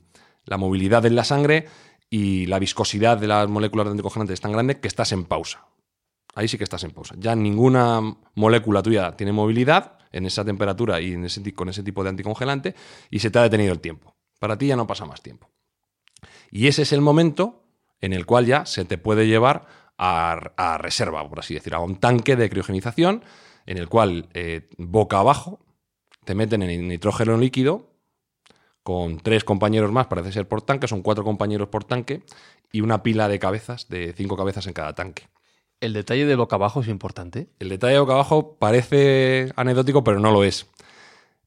[0.44, 1.66] la movilidad en la sangre
[2.10, 5.66] y la viscosidad de las moléculas de anticongelante es tan grande que estás en pausa.
[6.34, 7.14] Ahí sí que estás en pausa.
[7.18, 8.00] Ya ninguna
[8.34, 11.16] molécula tuya tiene movilidad en esa temperatura y
[11.52, 12.74] con ese tipo de anticongelante
[13.10, 14.14] y se te ha detenido el tiempo.
[14.38, 15.50] Para ti ya no pasa más tiempo.
[16.50, 17.64] Y ese es el momento
[18.00, 21.80] en el cual ya se te puede llevar a, a reserva, por así decir, a
[21.80, 23.24] un tanque de criogenización
[23.66, 25.64] en el cual eh, boca abajo
[26.24, 27.93] te meten en nitrógeno líquido
[28.84, 32.22] con tres compañeros más, parece ser por tanque, son cuatro compañeros por tanque
[32.70, 35.24] y una pila de cabezas, de cinco cabezas en cada tanque.
[35.80, 37.48] El detalle de boca abajo es importante.
[37.58, 40.66] El detalle de boca abajo parece anecdótico, pero no lo es.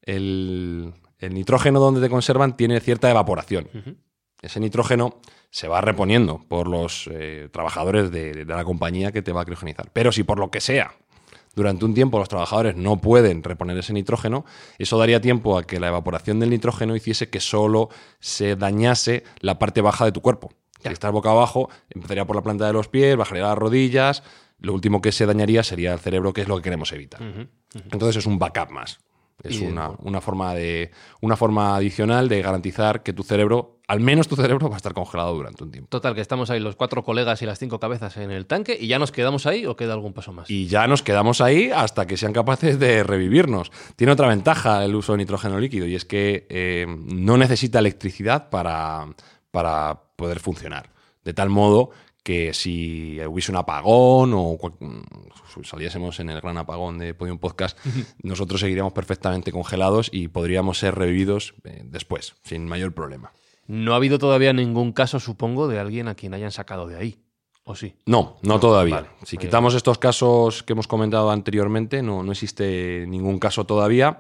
[0.02, 3.70] El, el nitrógeno donde te conservan tiene cierta evaporación.
[4.42, 9.32] Ese nitrógeno se va reponiendo por los eh, trabajadores de, de la compañía que te
[9.32, 9.92] va a criogenizar.
[9.94, 10.94] Pero si por lo que sea,
[11.58, 14.46] durante un tiempo los trabajadores no pueden reponer ese nitrógeno,
[14.78, 17.90] eso daría tiempo a que la evaporación del nitrógeno hiciese que solo
[18.20, 20.52] se dañase la parte baja de tu cuerpo.
[20.84, 24.22] Si estás boca abajo, empezaría por la planta de los pies, bajaría las rodillas,
[24.60, 27.22] lo último que se dañaría sería el cerebro, que es lo que queremos evitar.
[27.74, 29.00] Entonces es un backup más.
[29.44, 34.28] Es una, una forma de, una forma adicional de garantizar que tu cerebro, al menos
[34.28, 35.90] tu cerebro, va a estar congelado durante un tiempo.
[35.90, 38.88] Total, que estamos ahí los cuatro colegas y las cinco cabezas en el tanque y
[38.88, 40.50] ya nos quedamos ahí o queda algún paso más.
[40.50, 43.72] Y ya nos quedamos ahí hasta que sean capaces de revivirnos.
[43.96, 48.50] Tiene otra ventaja el uso de nitrógeno líquido y es que eh, no necesita electricidad
[48.50, 49.06] para,
[49.52, 50.90] para poder funcionar.
[51.24, 51.92] De tal modo
[52.28, 54.74] que si hubiese un apagón o cual-
[55.64, 57.78] saliésemos en el gran apagón de Podium Podcast,
[58.22, 63.32] nosotros seguiríamos perfectamente congelados y podríamos ser revividos eh, después, sin mayor problema.
[63.66, 67.20] No ha habido todavía ningún caso, supongo, de alguien a quien hayan sacado de ahí.
[67.64, 67.96] ¿O sí?
[68.06, 68.96] No, no todavía.
[68.96, 69.08] vale.
[69.24, 74.20] Si quitamos estos casos que hemos comentado anteriormente, no, no existe ningún caso todavía,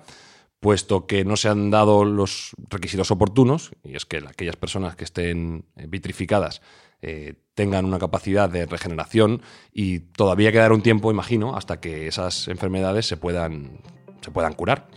[0.62, 5.04] puesto que no se han dado los requisitos oportunos, y es que aquellas personas que
[5.04, 6.62] estén eh, vitrificadas
[7.02, 12.48] eh, tengan una capacidad de regeneración y todavía quedará un tiempo, imagino, hasta que esas
[12.48, 13.82] enfermedades se puedan,
[14.22, 14.88] se puedan curar.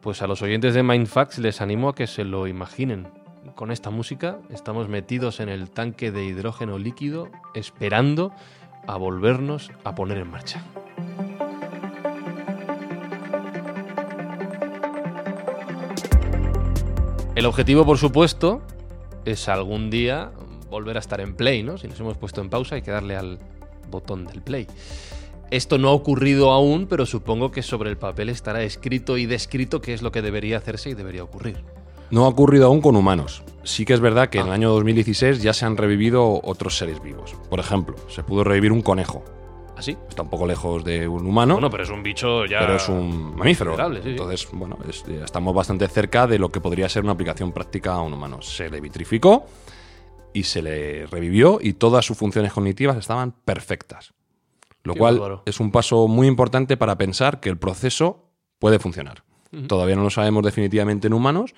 [0.00, 3.08] Pues a los oyentes de Mindfax les animo a que se lo imaginen.
[3.54, 8.32] Con esta música estamos metidos en el tanque de hidrógeno líquido esperando
[8.86, 10.64] a volvernos a poner en marcha.
[17.34, 18.62] El objetivo, por supuesto,
[19.24, 20.32] es algún día
[20.74, 21.78] volver a estar en play, ¿no?
[21.78, 23.38] Si nos hemos puesto en pausa hay que darle al
[23.90, 24.66] botón del play.
[25.50, 29.80] Esto no ha ocurrido aún, pero supongo que sobre el papel estará escrito y descrito
[29.80, 31.62] qué es lo que debería hacerse y debería ocurrir.
[32.10, 33.42] No ha ocurrido aún con humanos.
[33.62, 37.00] Sí que es verdad que en el año 2016 ya se han revivido otros seres
[37.02, 37.34] vivos.
[37.48, 39.24] Por ejemplo, se pudo revivir un conejo.
[39.76, 39.96] ¿Así?
[40.08, 41.54] Está un poco lejos de un humano.
[41.54, 42.60] Bueno, pero es un bicho ya.
[42.60, 43.72] pero es un mamífero.
[43.72, 44.10] considerable, sí, sí.
[44.10, 47.94] Entonces, bueno, es- ya estamos bastante cerca de lo que podría ser una aplicación práctica
[47.94, 48.40] a un humano.
[48.40, 49.46] Se le vitrificó
[50.34, 54.12] y se le revivió y todas sus funciones cognitivas estaban perfectas.
[54.82, 55.42] Lo Qué cual bárbaro.
[55.46, 59.24] es un paso muy importante para pensar que el proceso puede funcionar.
[59.68, 61.54] Todavía no lo sabemos definitivamente en humanos,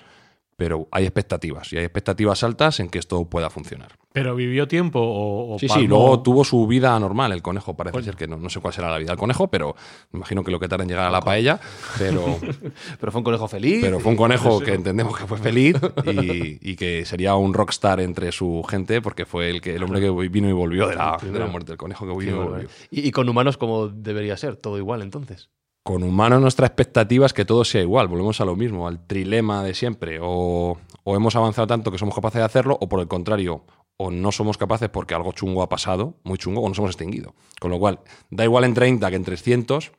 [0.57, 3.89] pero hay expectativas y hay expectativas altas en que esto pueda funcionar.
[4.11, 8.01] ¿Pero vivió tiempo o, o Sí, sí, luego tuvo su vida normal el conejo, parece
[8.01, 9.75] ser que no, no sé cuál será la vida del conejo, pero
[10.11, 11.59] me imagino que lo que tarda en llegar a la paella,
[11.99, 12.39] pero,
[12.99, 13.79] Pero fue un conejo feliz.
[13.81, 17.99] pero fue un conejo que entendemos que fue feliz y, y que sería un rockstar
[17.99, 21.19] entre su gente porque fue el, que, el hombre que vino y volvió de la,
[21.21, 22.69] de la muerte del conejo que vino y volvió.
[22.89, 25.49] y, y con humanos como debería ser, todo igual entonces.
[25.87, 29.63] Con humanos nuestra expectativa es que todo sea igual, volvemos a lo mismo, al trilema
[29.63, 33.07] de siempre, o, o hemos avanzado tanto que somos capaces de hacerlo, o por el
[33.07, 33.63] contrario,
[33.95, 37.35] o no somos capaces porque algo chungo ha pasado, muy chungo, o nos hemos extinguido.
[37.61, 39.91] Con lo cual, da igual en 30 que en 300,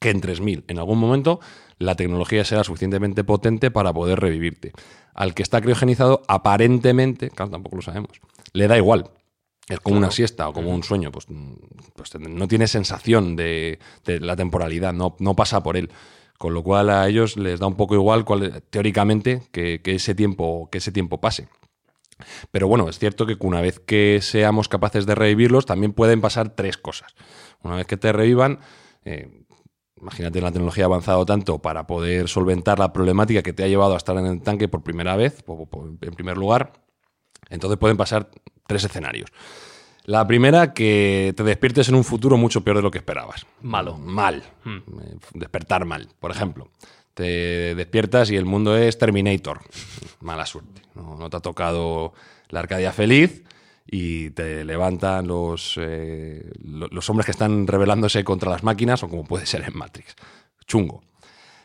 [0.00, 0.64] que en 3000.
[0.66, 1.38] En algún momento
[1.78, 4.72] la tecnología será suficientemente potente para poder revivirte.
[5.14, 8.20] Al que está criogenizado, aparentemente, claro, tampoco lo sabemos,
[8.54, 9.12] le da igual.
[9.68, 11.52] Es como una siesta o como un sueño, pues, mm,
[11.94, 15.90] pues no tiene sensación de, de la temporalidad, no, no pasa por él.
[16.38, 20.14] Con lo cual a ellos les da un poco igual, cuál- teóricamente, que, que ese
[20.14, 21.48] tiempo, que ese tiempo pase.
[22.50, 26.50] Pero bueno, es cierto que una vez que seamos capaces de revivirlos, también pueden pasar
[26.50, 27.14] tres cosas.
[27.62, 28.60] Una vez que te revivan,
[29.04, 29.44] eh,
[30.00, 33.94] imagínate la tecnología ha avanzado tanto para poder solventar la problemática que te ha llevado
[33.94, 35.44] a estar en el tanque por primera vez,
[36.00, 36.72] en primer lugar,
[37.50, 38.30] entonces pueden pasar
[38.68, 39.30] tres escenarios.
[40.04, 43.46] La primera, que te despiertes en un futuro mucho peor de lo que esperabas.
[43.62, 43.98] Malo.
[43.98, 44.42] Mal.
[44.64, 44.80] Eh,
[45.34, 46.68] Despertar mal, por ejemplo.
[47.14, 49.60] Te despiertas y el mundo es Terminator.
[50.20, 50.82] Mala suerte.
[50.94, 52.12] No, no te ha tocado
[52.48, 53.42] la Arcadia feliz
[53.90, 59.08] y te levantan los, eh, lo- los hombres que están rebelándose contra las máquinas o
[59.08, 60.14] como puede ser en Matrix.
[60.66, 61.02] Chungo.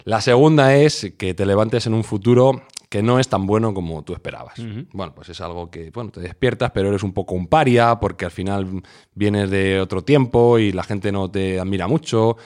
[0.05, 4.03] La segunda es que te levantes en un futuro que no es tan bueno como
[4.03, 4.53] tú esperabas.
[4.91, 8.25] Bueno, pues es algo que, bueno, te despiertas, pero eres un poco un paria porque
[8.25, 8.83] al final
[9.15, 12.37] vienes de otro tiempo y la gente no te admira mucho.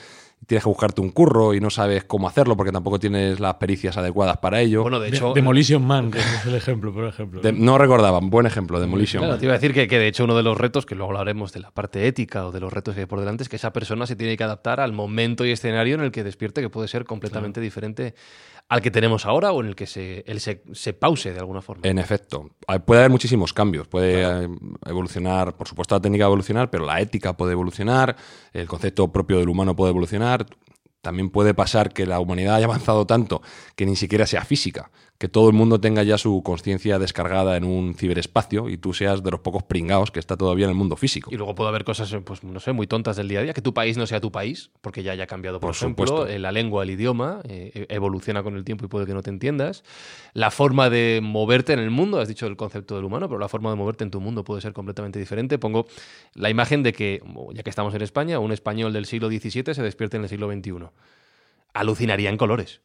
[0.46, 3.98] Tienes que buscarte un curro y no sabes cómo hacerlo porque tampoco tienes las pericias
[3.98, 4.80] adecuadas para ello.
[4.80, 5.34] Bueno, de hecho.
[5.34, 7.42] Demolition Man, que es el ejemplo, por ejemplo.
[7.42, 9.20] De- no recordaba, buen ejemplo, Demolition.
[9.20, 9.40] Claro, Man.
[9.40, 11.52] te iba a decir que, que, de hecho uno de los retos, que luego hablaremos
[11.52, 13.74] de la parte ética o de los retos que hay por delante, es que esa
[13.74, 16.88] persona se tiene que adaptar al momento y escenario en el que despierte, que puede
[16.88, 18.14] ser completamente diferente
[18.70, 21.62] al que tenemos ahora o en el que se, él se, se pause de alguna
[21.62, 21.88] forma.
[21.88, 23.88] En efecto, Hay- puede haber muchísimos cambios.
[23.88, 24.48] Puede eh,
[24.86, 28.16] evolucionar, por supuesto, la técnica va a evolucionar, pero la ética puede evolucionar,
[28.52, 30.46] el concepto propio del humano puede evolucionar.
[31.00, 33.40] También puede pasar que la humanidad haya avanzado tanto
[33.76, 37.64] que ni siquiera sea física, que todo el mundo tenga ya su conciencia descargada en
[37.64, 40.94] un ciberespacio y tú seas de los pocos pringados que está todavía en el mundo
[40.94, 41.28] físico.
[41.32, 43.52] Y luego puede haber cosas, eh, pues no sé, muy tontas del día a día,
[43.52, 46.32] que tu país no sea tu país, porque ya haya cambiado, por, Por ejemplo, supuesto.
[46.32, 49.22] eh, la lengua, el idioma, eh, e- evoluciona con el tiempo y puede que no
[49.22, 49.82] te entiendas.
[50.34, 53.48] La forma de moverte en el mundo, has dicho el concepto del humano, pero la
[53.48, 55.58] forma de moverte en tu mundo puede ser completamente diferente.
[55.58, 55.86] Pongo
[56.34, 57.20] la imagen de que,
[57.54, 60.48] ya que estamos en España, un español del siglo XVII se despierte en el siglo
[60.48, 60.90] XXI.
[61.74, 62.80] Alucinaría en colores.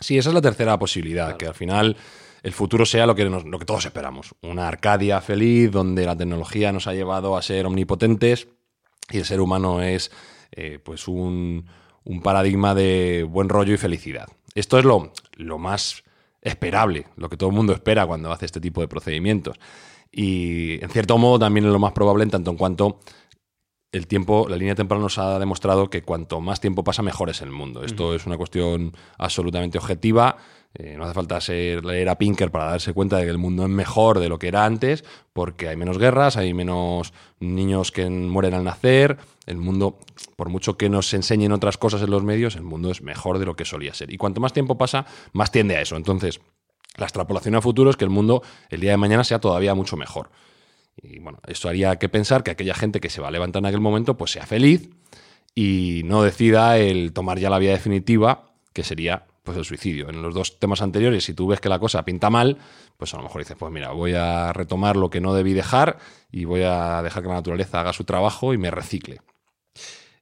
[0.00, 1.96] Sí, esa es la tercera posibilidad, que al final
[2.42, 4.34] el futuro sea lo que, nos- lo que todos esperamos.
[4.42, 8.48] Una Arcadia feliz donde la tecnología nos ha llevado a ser omnipotentes
[9.10, 10.10] y el ser humano es
[10.52, 11.66] eh, pues un,
[12.04, 14.28] un paradigma de buen rollo y felicidad.
[14.54, 16.02] Esto es lo, lo más
[16.42, 19.56] esperable, lo que todo el mundo espera cuando hace este tipo de procedimientos.
[20.12, 23.00] Y en cierto modo también es lo más probable en tanto en cuanto
[23.94, 27.40] el tiempo, la línea temporal nos ha demostrado que cuanto más tiempo pasa, mejor es
[27.42, 27.84] el mundo.
[27.84, 30.36] Esto es una cuestión absolutamente objetiva.
[30.74, 33.62] Eh, no hace falta ser, leer a Pinker para darse cuenta de que el mundo
[33.62, 38.10] es mejor de lo que era antes, porque hay menos guerras, hay menos niños que
[38.10, 39.16] mueren al nacer.
[39.46, 40.00] El mundo,
[40.34, 43.46] por mucho que nos enseñen otras cosas en los medios, el mundo es mejor de
[43.46, 44.12] lo que solía ser.
[44.12, 45.96] Y cuanto más tiempo pasa, más tiende a eso.
[45.96, 46.40] Entonces,
[46.96, 49.96] la extrapolación a futuro es que el mundo el día de mañana sea todavía mucho
[49.96, 50.30] mejor.
[50.96, 53.66] Y bueno, esto haría que pensar que aquella gente que se va a levantar en
[53.66, 54.90] aquel momento, pues sea feliz
[55.54, 60.08] y no decida el tomar ya la vía definitiva, que sería pues el suicidio.
[60.08, 62.58] En los dos temas anteriores, si tú ves que la cosa pinta mal,
[62.96, 65.98] pues a lo mejor dices, pues mira, voy a retomar lo que no debí dejar
[66.32, 69.20] y voy a dejar que la naturaleza haga su trabajo y me recicle.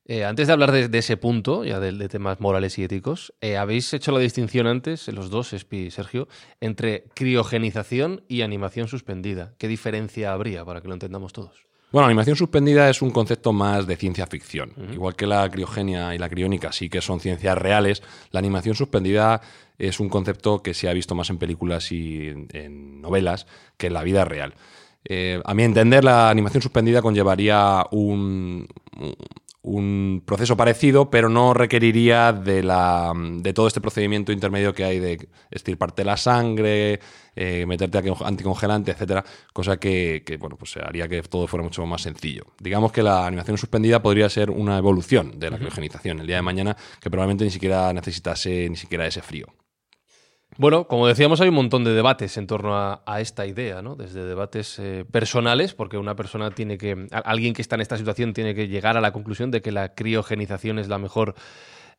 [0.05, 3.33] Eh, antes de hablar de, de ese punto, ya de, de temas morales y éticos,
[3.41, 6.27] eh, habéis hecho la distinción antes, los dos, Espi y Sergio,
[6.61, 9.55] entre criogenización y animación suspendida.
[9.59, 11.67] ¿Qué diferencia habría para que lo entendamos todos?
[11.93, 14.73] Bueno, animación suspendida es un concepto más de ciencia ficción.
[14.95, 19.43] Igual que la criogenia y la criónica sí que son ciencias reales, la animación suspendida
[19.79, 23.89] es un concepto que se ha visto más en películas y en, en novelas que
[23.89, 24.55] en la vida real.
[25.05, 28.67] Eh, a mi entender, la animación suspendida conllevaría un,
[29.63, 34.99] un proceso parecido, pero no requeriría de, la, de todo este procedimiento intermedio que hay
[34.99, 36.99] de estirparte la sangre,
[37.37, 42.03] eh, meterte anticongelante, etcétera, cosa que, que, bueno, pues haría que todo fuera mucho más
[42.03, 42.47] sencillo.
[42.59, 46.43] Digamos que la animación suspendida podría ser una evolución de la criogenización el día de
[46.43, 49.47] mañana, que probablemente ni siquiera necesitase ni siquiera ese frío.
[50.59, 53.97] Bueno, como decíamos, hay un montón de debates en torno a, a esta idea, ¿no?
[53.97, 57.07] Desde debates eh, personales, porque una persona tiene que.
[57.11, 59.95] Alguien que está en esta situación tiene que llegar a la conclusión de que la
[59.95, 61.35] criogenización es la mejor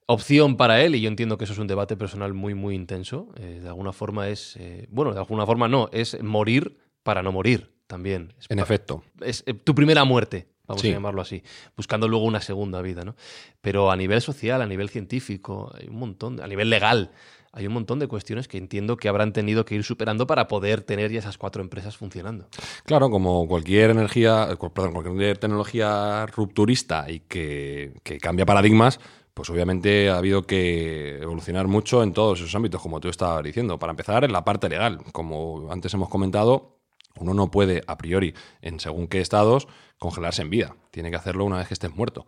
[0.05, 3.29] opción para él, y yo entiendo que eso es un debate personal muy, muy intenso.
[3.37, 4.55] Eh, de alguna forma es.
[4.57, 8.33] eh, bueno, de alguna forma no, es morir para no morir también.
[8.39, 9.03] Es En efecto.
[9.21, 10.89] es tu primera muerte, vamos Sí.
[10.89, 11.41] a llamarlo así,
[11.75, 13.15] buscando luego una segunda vida, ¿no?
[13.61, 17.11] Pero a nivel social, a nivel científico, hay un montón, a nivel legal,
[17.53, 20.81] hay un montón de cuestiones que entiendo que habrán tenido que ir superando para poder
[20.81, 22.47] tener ya esas cuatro empresas funcionando.
[22.83, 28.99] Claro, como cualquier energía, perdón, cualquier tecnología rupturista y que, que cambia paradigmas,
[29.35, 33.77] pues obviamente ha habido que evolucionar mucho en todos esos ámbitos, como tú estabas diciendo.
[33.77, 34.99] Para empezar, en la parte legal.
[35.11, 36.79] Como antes hemos comentado,
[37.19, 39.67] uno no puede, a priori, en según qué estados,
[39.99, 40.75] congelarse en vida.
[40.89, 42.25] Tiene que hacerlo una vez que estés muerto.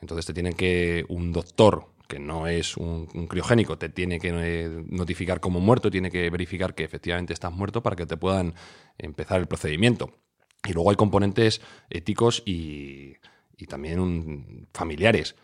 [0.00, 4.84] Entonces te tiene que, un doctor que no es un, criogénico, te tiene que eh,
[4.88, 8.54] notificar como muerto, tiene que verificar que efectivamente estás muerto para que te puedan
[8.96, 10.14] empezar el procedimiento.
[10.66, 13.14] Y luego hay componentes éticos y,
[13.56, 15.36] y también familiares.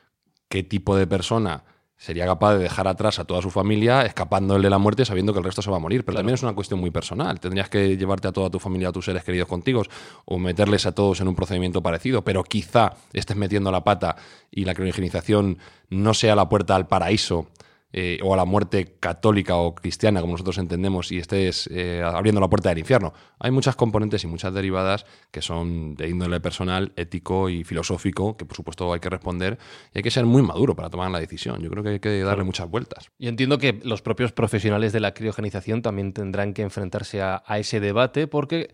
[0.48, 1.64] ¿Qué tipo de persona
[1.96, 5.38] sería capaz de dejar atrás a toda su familia escapándole de la muerte sabiendo que
[5.38, 6.04] el resto se va a morir?
[6.04, 7.40] Pero también es una cuestión muy personal.
[7.40, 9.83] Tendrías que llevarte a toda tu familia, a tus seres queridos contigo,
[10.24, 14.16] o meterles a todos en un procedimiento parecido, pero quizá estés metiendo la pata
[14.50, 15.59] y la criogenización
[15.90, 17.48] no sea la puerta al paraíso
[17.96, 22.40] eh, o a la muerte católica o cristiana, como nosotros entendemos, y estés eh, abriendo
[22.40, 23.14] la puerta del infierno.
[23.38, 28.46] Hay muchas componentes y muchas derivadas que son de índole personal, ético y filosófico, que
[28.46, 29.59] por supuesto hay que responder
[29.94, 31.62] y hay que ser muy maduro para tomar la decisión.
[31.62, 33.12] Yo creo que hay que darle muchas vueltas.
[33.16, 37.61] Yo entiendo que los propios profesionales de la criogenización también tendrán que enfrentarse a, a
[37.61, 38.72] ese debate porque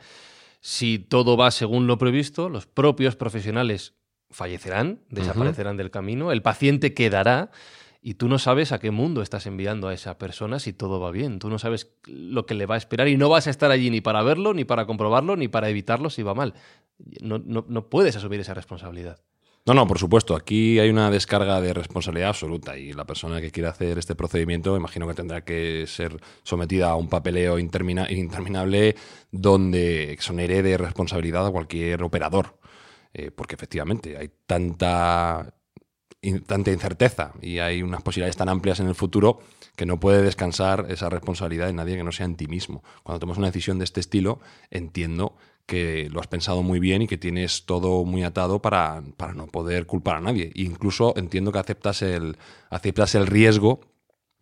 [0.63, 3.97] si todo va según lo previsto, los propios profesionales
[4.31, 7.51] fallecerán, desaparecerán del camino, el paciente quedará
[8.03, 11.11] y tú no sabes a qué mundo estás enviando a esa persona si todo va
[11.11, 11.39] bien.
[11.39, 13.91] Tú no sabes lo que le va a esperar y no vas a estar allí
[13.91, 16.55] ni para verlo, ni para comprobarlo, ni para evitarlo si va mal.
[17.21, 19.19] No, no- no puedes asumir esa responsabilidad.
[19.67, 20.35] No, no, por supuesto.
[20.35, 24.75] Aquí hay una descarga de responsabilidad absoluta y la persona que quiera hacer este procedimiento,
[24.75, 28.97] imagino que tendrá que ser sometida a un papeleo intermina- interminable
[29.31, 32.59] donde exonere de responsabilidad a cualquier operador.
[33.13, 35.53] Eh, porque efectivamente hay tanta,
[36.47, 39.41] tanta incerteza y hay unas posibilidades tan amplias en el futuro
[39.77, 42.83] que no puede descansar esa responsabilidad en nadie que no sea en ti mismo.
[43.03, 47.07] Cuando tomas una decisión de este estilo, entiendo que lo has pensado muy bien y
[47.07, 50.51] que tienes todo muy atado para, para no poder culpar a nadie.
[50.55, 52.37] Incluso entiendo que aceptas el,
[52.69, 53.81] aceptas el riesgo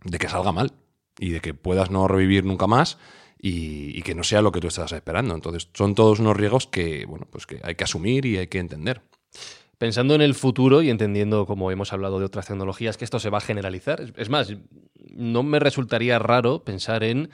[0.04, 0.72] de que salga mal
[1.18, 2.98] y de que puedas no revivir nunca más
[3.38, 5.34] y, y que no sea lo que tú estás esperando.
[5.34, 8.58] Entonces, son todos unos riesgos que, bueno, pues que hay que asumir y hay que
[8.58, 9.02] entender.
[9.78, 13.30] Pensando en el futuro y entendiendo, como hemos hablado de otras tecnologías, que esto se
[13.30, 14.00] va a generalizar.
[14.16, 14.52] Es- más,
[15.10, 17.30] no me resultaría raro pensar en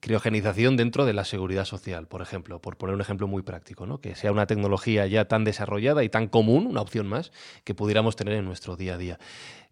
[0.00, 4.00] criogenización dentro de la seguridad social, por ejemplo, por poner un ejemplo muy práctico, ¿no?
[4.00, 7.32] que sea una tecnología ya tan desarrollada y tan común, una opción más,
[7.64, 9.18] que pudiéramos tener en nuestro día a día.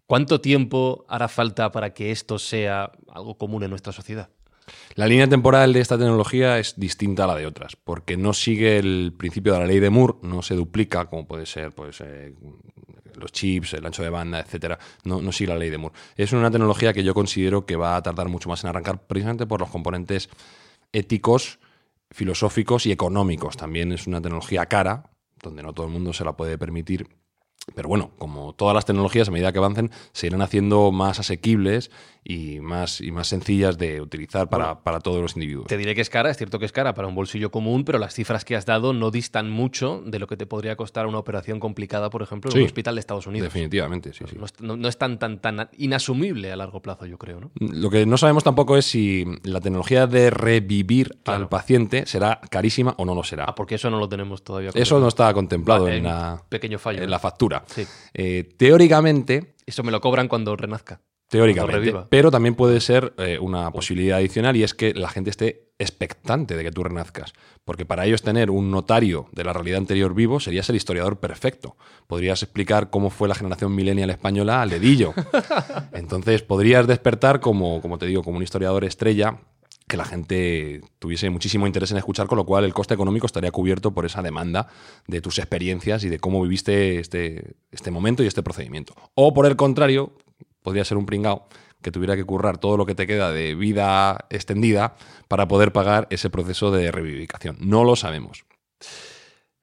[0.05, 4.29] ¿Cuánto tiempo hará falta para que esto sea algo común en nuestra sociedad?
[4.95, 8.77] La línea temporal de esta tecnología es distinta a la de otras, porque no sigue
[8.77, 12.33] el principio de la ley de Moore, no se duplica, como puede ser pues, eh,
[13.15, 14.77] los chips, el ancho de banda, etcétera.
[15.03, 15.95] No, no sigue la ley de Moore.
[16.15, 19.45] Es una tecnología que yo considero que va a tardar mucho más en arrancar, precisamente
[19.45, 20.29] por los componentes
[20.91, 21.59] éticos,
[22.11, 23.57] filosóficos y económicos.
[23.57, 27.07] También es una tecnología cara, donde no todo el mundo se la puede permitir.
[27.75, 31.91] Pero bueno, como todas las tecnologías, a medida que avancen, se irán haciendo más asequibles
[32.23, 35.67] y más, y más sencillas de utilizar para, para todos los individuos.
[35.67, 37.97] Te diré que es cara, es cierto que es cara para un bolsillo común, pero
[37.97, 41.17] las cifras que has dado no distan mucho de lo que te podría costar una
[41.17, 42.59] operación complicada, por ejemplo, en Sí.
[42.59, 43.45] un hospital de Estados Unidos.
[43.51, 44.23] Definitivamente, sí.
[44.37, 47.51] No es, no- no es tan, tan, tan inasumible a largo plazo, yo creo, ¿no?
[47.59, 51.43] Lo que no sabemos tampoco es si la tecnología de revivir Claro.
[51.43, 53.45] al paciente será carísima o no lo será.
[53.47, 54.69] Ah, porque eso no lo tenemos todavía.
[54.75, 57.01] Eso no está contemplado Vale, en, la, pequeño fallo.
[57.01, 57.63] en la factura.
[57.67, 57.85] Sí.
[58.13, 61.01] Eh, teóricamente, Eso me lo cobran cuando renazca.
[61.31, 61.93] Teóricamente.
[62.09, 66.57] Pero también puede ser eh, una posibilidad adicional y es que la gente esté expectante
[66.57, 67.31] de que tú renazcas.
[67.63, 71.77] Porque para ellos tener un notario de la realidad anterior vivo serías el historiador perfecto.
[72.07, 75.13] Podrías explicar cómo fue la generación millennial española al dedillo.
[75.93, 79.39] Entonces podrías despertar como, como te digo, como un historiador estrella
[79.87, 83.51] que la gente tuviese muchísimo interés en escuchar, con lo cual el coste económico estaría
[83.51, 84.67] cubierto por esa demanda
[85.07, 88.95] de tus experiencias y de cómo viviste este, este momento y este procedimiento.
[89.15, 90.13] O por el contrario,
[90.61, 91.47] podría ser un pringao
[91.81, 94.95] que tuviera que currar todo lo que te queda de vida extendida
[95.27, 97.57] para poder pagar ese proceso de revivificación.
[97.59, 98.45] No lo sabemos.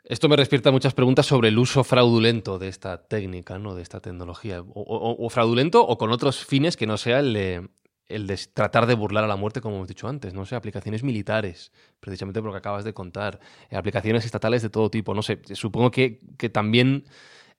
[0.05, 3.75] Esto me despierta muchas preguntas sobre el uso fraudulento de esta técnica, ¿no?
[3.75, 4.65] de esta tecnología.
[4.75, 9.27] O, fraudulento o con otros fines que no sea el de, tratar de burlar a
[9.27, 10.33] la muerte, como hemos dicho antes.
[10.33, 13.39] No sé, aplicaciones militares, precisamente por lo que acabas de contar.
[13.69, 15.13] eh, aplicaciones estatales de todo tipo.
[15.13, 16.19] No sé, supongo que
[16.51, 17.05] también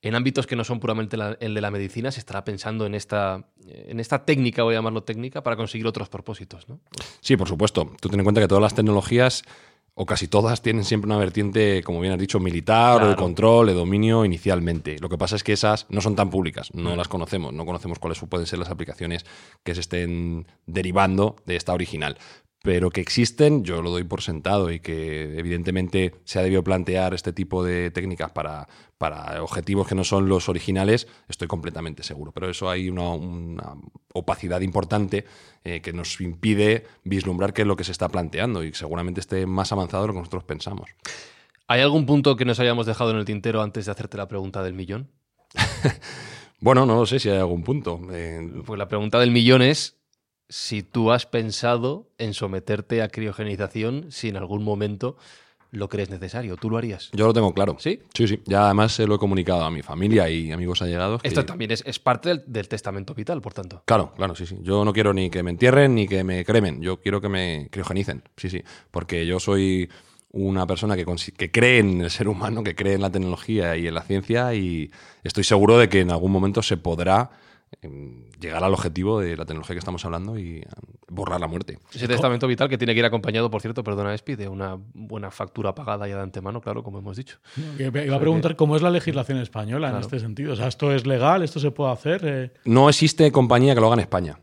[0.02, 2.96] en ámbitos que no son puramente la- el de la medicina se estará pensando en
[2.96, 6.70] esta, en esta técnica, voy a llamarlo técnica, para conseguir otros propósitos.
[6.70, 6.80] ¿no?
[7.22, 7.92] Sí, por supuesto.
[8.00, 9.44] Tú ten en cuenta que todas las tecnologías,
[10.02, 13.18] o casi todas, tienen siempre una vertiente, como bien has dicho, militar o de Claro.
[13.22, 14.96] control, de dominio inicialmente.
[15.02, 18.00] Lo que pasa es que esas no son tan públicas, no las conocemos, no conocemos
[18.00, 19.26] cuáles pueden ser las aplicaciones
[19.66, 22.18] que se estén derivando de esta original.
[22.62, 27.14] Pero que existen, yo lo doy por sentado y que evidentemente se ha debido plantear
[27.14, 32.34] este tipo de técnicas para, para objetivos que no son los originales, estoy completamente seguro.
[32.34, 33.76] Pero eso hay una, una
[34.14, 35.24] opacidad importante
[35.64, 39.46] eh, que nos impide vislumbrar qué es lo que se está planteando y seguramente esté
[39.46, 40.90] más avanzado de lo que nosotros pensamos.
[41.68, 44.64] ¿Hay algún punto que nos hayamos dejado en el tintero antes de hacerte la pregunta
[44.64, 45.10] del millón?
[46.62, 48.02] Bueno, no lo sé si hay algún punto.
[48.12, 49.99] Eh, Pues la pregunta del millón es
[50.50, 55.16] si tú has pensado en someterte a criogenización si en algún momento
[55.72, 56.58] lo crees necesario.
[56.58, 57.12] ¿Tú lo harías?
[57.14, 57.76] yo lo tengo claro.
[57.78, 58.00] ¿Sí?
[58.16, 58.42] Sí, sí.
[58.46, 61.22] Ya además se lo he comunicado a mi familia y amigos allegados.
[61.22, 63.84] que- Esto también es, es parte del, del testamento vital, por tanto.
[63.86, 64.58] Claro, claro, sí, sí.
[64.64, 66.82] Yo no quiero ni que me entierren ni que me cremen.
[66.82, 68.24] Yo quiero que me criogenicen.
[68.36, 68.64] Sí, sí.
[68.90, 69.90] Porque yo soy
[70.32, 71.06] una persona que,
[71.38, 74.56] que cree en el ser humano, que cree en la tecnología y en la ciencia
[74.56, 74.90] y
[75.24, 77.30] estoy seguro de que en algún momento se podrá
[78.40, 80.64] llegar al objetivo de la tecnología que estamos hablando y em,
[81.08, 81.80] borrar la muerte.
[81.94, 85.32] Ese testamento vital que tiene que ir acompañado, por cierto, perdona, Espi, de una buena
[85.32, 87.38] factura pagada ya de antemano, claro, como hemos dicho.
[87.78, 90.54] Iba a preguntar cómo es la legislación española en este sentido.
[90.54, 91.44] O sea, ¿esto es legal?
[91.44, 92.22] ¿Esto se puede hacer?
[92.24, 94.40] Eh, No existe compañía que lo haga en España.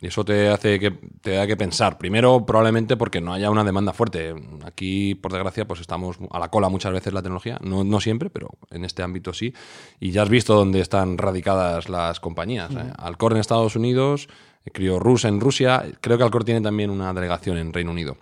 [0.00, 1.98] Y eso te hace que te da que pensar.
[1.98, 4.34] Primero, probablemente porque no haya una demanda fuerte.
[4.64, 7.58] Aquí, por desgracia, pues estamos a la cola muchas veces la tecnología.
[7.62, 9.52] No, no siempre, pero en este ámbito sí.
[9.98, 12.69] Y ya has visto dónde están radicadas las compañías.
[12.72, 12.92] ¿Eh?
[12.98, 14.28] Alcor en Estados Unidos,
[14.72, 15.84] Criorus en Rusia.
[16.00, 18.16] Creo que Alcor tiene también una delegación en Reino Unido.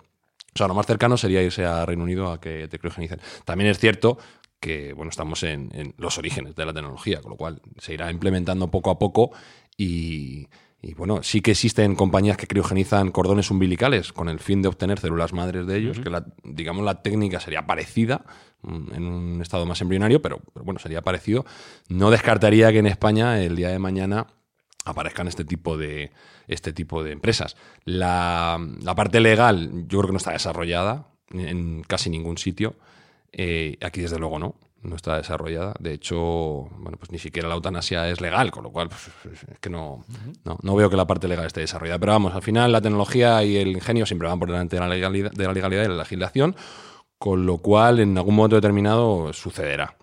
[0.53, 3.19] O sea, lo más cercano sería irse a Reino Unido a que te criogenicen.
[3.45, 4.17] También es cierto
[4.59, 8.11] que bueno, estamos en, en los orígenes de la tecnología, con lo cual se irá
[8.11, 9.31] implementando poco a poco
[9.77, 10.47] y,
[10.81, 14.99] y, bueno, sí que existen compañías que criogenizan cordones umbilicales con el fin de obtener
[14.99, 18.25] células madres de ellos, que la, digamos la técnica sería parecida
[18.61, 21.45] mm, en un estado más embrionario, pero, pero bueno, sería parecido.
[21.87, 24.27] No descartaría que en España el día de mañana
[24.89, 26.11] aparezcan este tipo de,
[26.47, 27.55] este tipo de empresas.
[27.85, 32.75] La, la parte legal yo creo que no está desarrollada en casi ningún sitio.
[33.31, 35.73] Eh, aquí desde luego no, no está desarrollada.
[35.79, 39.09] De hecho, bueno, pues ni siquiera la eutanasia es legal, con lo cual pues,
[39.51, 40.03] es que no,
[40.43, 41.99] no, no veo que la parte legal esté desarrollada.
[41.99, 44.87] Pero vamos, al final la tecnología y el ingenio siempre van por delante de la
[44.87, 46.55] legalidad, de la legalidad y la legislación,
[47.17, 49.97] con lo cual en algún momento determinado sucederá.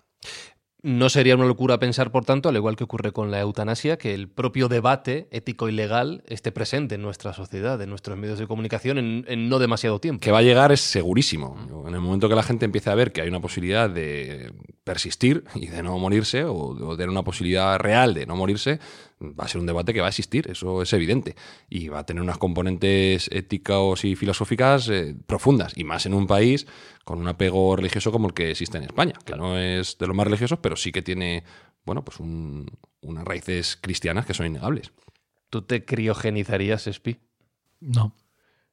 [0.83, 4.13] No sería una locura pensar, por tanto, al igual que ocurre con la eutanasia, que
[4.13, 8.45] el propio debate ético y legal esté presente en nuestra sociedad, en nuestros medios de
[8.45, 10.21] comunicación, en, no demasiado tiempo.
[10.21, 11.57] que va a llegar es segurísimo.
[11.87, 14.53] En el momento que la gente empiece a ver que hay una posibilidad de
[14.83, 18.79] persistir y de no morirse, o, de una posibilidad real de no morirse,
[19.21, 21.35] va a ser un debate que va a existir, eso es evidente.
[21.69, 26.27] Y va a tener unas componentes éticas y filosóficas eh, profundas, y más en un
[26.27, 26.67] país
[27.07, 30.15] con un apego religioso como el que existe en España, que no es de los
[30.15, 31.45] más religiosos, pero sí que tiene,
[31.85, 32.65] bueno, pues un-
[33.01, 34.91] unas raíces cristianas que son innegables.
[35.49, 37.17] ¿Tú te criogenizarías, Espi?
[37.79, 38.13] no.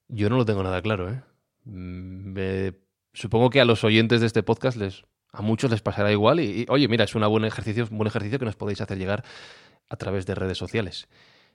[0.09, 1.23] Yo no lo tengo nada claro, ¿eh?
[1.65, 2.75] Mm, me-
[3.13, 6.63] supongo que a los oyentes de este podcast les, a muchos les pasará igual y,
[6.63, 9.25] y, oye, mira, es una buen ejercicio, un buen ejercicio que nos podéis hacer llegar
[9.89, 11.07] a través de redes sociales.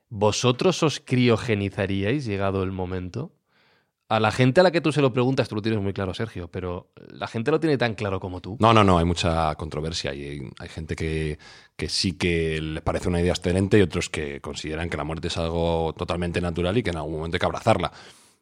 [0.07, 3.33] ¿Vosotros os criogenizaríais llegado el momento?
[4.09, 6.15] A la gente a la que tú se lo preguntas, tú lo tienes muy claro,
[6.15, 8.57] Sergio, pero la gente lo tiene tan claro como tú.
[8.59, 11.37] No, no, no, hay mucha controversia y hay, gente que,
[11.75, 15.27] que sí que les parece una idea excelente y otros que consideran que la muerte
[15.27, 17.91] es algo totalmente natural y que en algún momento hay que abrazarla.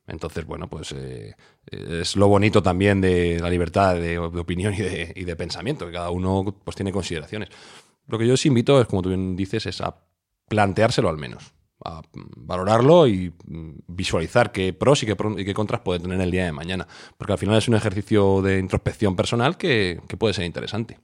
[0.08, 1.36] Entonces, bueno, pues eh,
[1.70, 5.92] es lo bonito también de la libertad de, opinión y de, y de pensamiento, que
[5.92, 7.50] cada uno pues tiene consideraciones.
[8.08, 9.98] Lo que yo os invito es, como tú bien dices, es a
[10.48, 11.54] planteárselo al menos,
[11.90, 12.02] a
[12.36, 16.30] valorarlo y mm, visualizar qué pros y qué, pro- y qué contras puede tener el
[16.32, 16.88] día de mañana.
[17.18, 21.00] Porque al final es un ejercicio de introspección personal que, que puede ser interesante.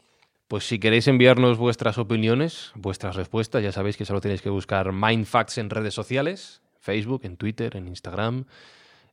[0.47, 4.91] Pues si queréis enviarnos vuestras opiniones, vuestras respuestas, ya sabéis que solo tenéis que buscar
[4.91, 8.45] Mindfacts en redes sociales, Facebook, en Twitter, en Instagram,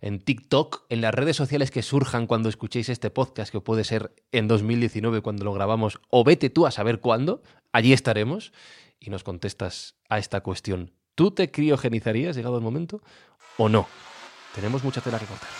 [0.00, 4.12] en TikTok, en las redes sociales que surjan cuando escuchéis este podcast, que puede ser
[4.32, 7.42] en 2019 cuando lo grabamos, o vete tú a saber cuándo,
[7.72, 8.52] allí estaremos
[8.98, 10.90] y nos contestas a esta cuestión.
[11.20, 13.02] ¿Tú te criogenizarías llegado el momento
[13.58, 13.86] o no?
[14.54, 15.50] Tenemos mucha tela que cortar.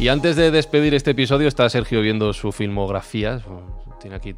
[0.00, 3.42] Y antes de despedir este episodio, está Sergio viendo su filmografía.
[4.00, 4.34] Tiene aquí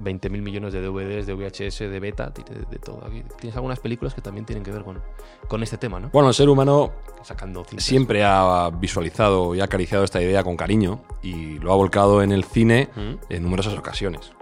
[0.00, 3.04] 20.000 millones de DVDs, de VHS, de beta, de, de todo.
[3.06, 5.00] Aquí tienes algunas películas que también tienen que ver con,
[5.48, 6.08] con este tema, ¿no?
[6.12, 7.84] Bueno, el ser humano Sacando cintas.
[7.84, 12.32] siempre ha visualizado y ha acariciado esta idea con cariño y lo ha volcado en
[12.32, 13.14] el cine Mm.
[13.28, 14.32] en numerosas ocasiones.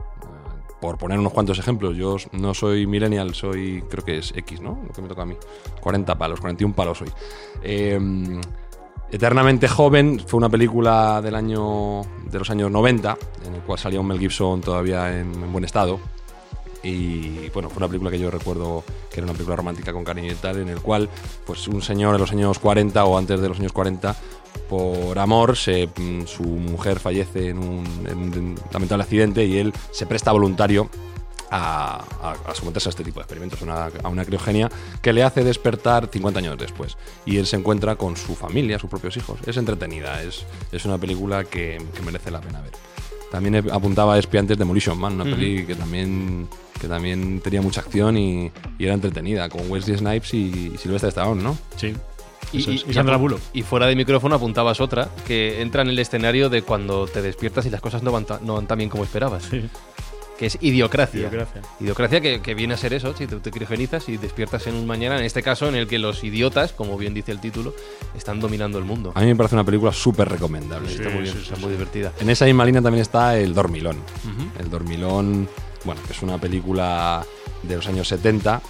[0.80, 4.80] Por poner unos cuantos ejemplos, yo no soy millennial, soy, creo que es X, ¿no?
[4.86, 5.36] Lo que me toca a mí.
[5.78, 7.08] 40 palos, 41 palos soy.
[7.62, 7.98] Eh,
[9.12, 14.00] Eternamente joven fue una película del año de los años 90 en el cual salía
[14.00, 15.98] un Mel Gibson todavía en, en buen estado.
[16.82, 20.32] Y bueno, fue una película que yo recuerdo que era una película romántica con cariño
[20.32, 21.08] y tal, en el cual
[21.44, 24.16] pues un señor en los años 40 o antes de los años 40
[24.68, 30.06] por amor mm, su mujer fallece en un, en un lamentable accidente y él se
[30.06, 30.88] presta voluntario
[31.50, 34.70] a, a- a someterse a este tipo de experimentos, una- a una criogenia
[35.02, 36.96] que le hace despertar 50 años después.
[37.26, 39.38] Y él se encuentra con su familia, sus propios hijos.
[39.46, 42.72] Es entretenida, es, es una película que, que merece la pena ver.
[43.30, 46.48] También apuntaba a Espiantes Demolition Man, una peli que también,
[46.80, 51.10] que también tenía mucha acción y, y era entretenida, con Wesley Snipes y, y Sylvester
[51.10, 51.56] Stallone, ¿no?
[51.76, 51.94] Sí.
[52.52, 52.84] Y, y- es.
[52.88, 53.40] Y Sandra Bullock.
[53.52, 57.64] y fuera de micrófono apuntabas otra que entra en el escenario de cuando te despiertas
[57.66, 59.62] y las cosas no van, ta- no van tan bien como esperabas, Sí.
[60.40, 61.20] Que es Idiocracia.
[61.20, 61.60] Idiocracia.
[61.80, 64.86] Idiocracia que, que viene a ser eso, si tú te criogenizas y despiertas en un
[64.86, 67.74] mañana, en este caso en el que los idiotas, como bien dice el título,
[68.16, 69.12] están dominando el mundo.
[69.14, 70.88] A mí me parece una película súper recomendable.
[70.88, 71.76] Sí, Está muy bien, sí, está sí, muy sí.
[71.76, 72.12] divertida.
[72.20, 73.98] En esa misma línea también está El Dormilón.
[74.58, 75.46] El Dormilón,
[75.84, 77.22] bueno, que es una película
[77.62, 78.62] de los años 70,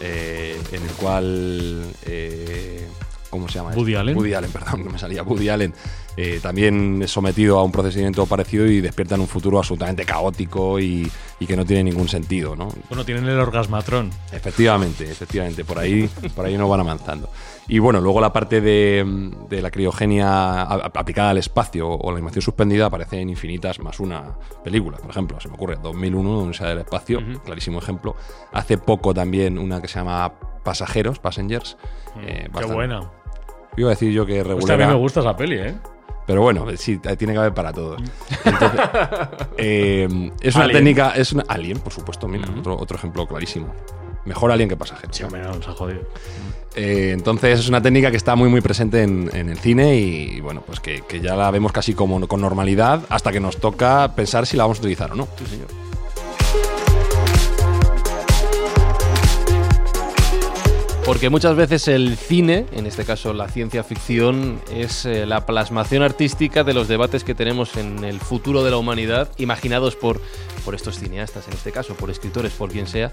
[0.00, 1.84] eh, en el cual.
[2.06, 2.86] eh,
[3.30, 3.70] ¿Cómo se llama?
[3.70, 3.98] Woody este?
[4.00, 4.16] Allen.
[4.16, 5.22] Woody Allen, perdón, que me salía.
[5.22, 5.74] Woody Allen.
[6.16, 10.80] eh, también es sometido a un procedimiento parecido y despierta en un futuro absolutamente caótico
[10.80, 12.68] y, y que no tiene ningún sentido, ¿no?
[12.88, 14.10] Bueno, tienen el orgasmatrón.
[14.32, 17.30] Efectivamente, efectivamente, por ahí, por ahí nos van avanzando.
[17.70, 22.40] Y bueno, luego la parte de, de la criogenia aplicada al espacio o la animación
[22.40, 24.96] suspendida aparece en infinitas más una película.
[24.96, 28.16] Por ejemplo, se me ocurre 2001, Universidad del Espacio, clarísimo ejemplo.
[28.54, 30.32] Hace poco también una que se llama
[30.68, 31.78] Pasajeros, Passengers.
[32.20, 33.10] eh, Qué buena.
[33.78, 34.88] Iba a decir yo que Hostia, a mí regular.
[34.88, 35.74] me gusta esa peli, ¿eh?
[36.26, 38.02] Pero bueno, sí, tiene que haber para todos.
[38.44, 38.80] Entonces,
[39.56, 40.78] eh, es una Alien.
[40.78, 43.72] técnica, es una Alien, por supuesto, mira, otro, otro ejemplo clarísimo.
[44.26, 45.16] Mejor Alien que Pasajeros.
[45.16, 46.00] Sí, hombre, no, nos ha jodido.
[46.74, 50.40] Eh, entonces es una técnica que está muy muy presente en, en el cine y
[50.42, 54.14] bueno, pues que, que ya la vemos casi como con normalidad hasta que nos toca
[54.14, 55.26] pensar si la vamos a utilizar o no.
[55.38, 55.68] Sí, señor.
[61.08, 66.02] Porque muchas veces el cine, en este caso la ciencia ficción, es eh, la plasmación
[66.02, 70.20] artística de los debates que tenemos en el futuro de la humanidad, imaginados por,
[70.68, 73.10] por estos cineastas, en este caso, por escritores, por quien sea,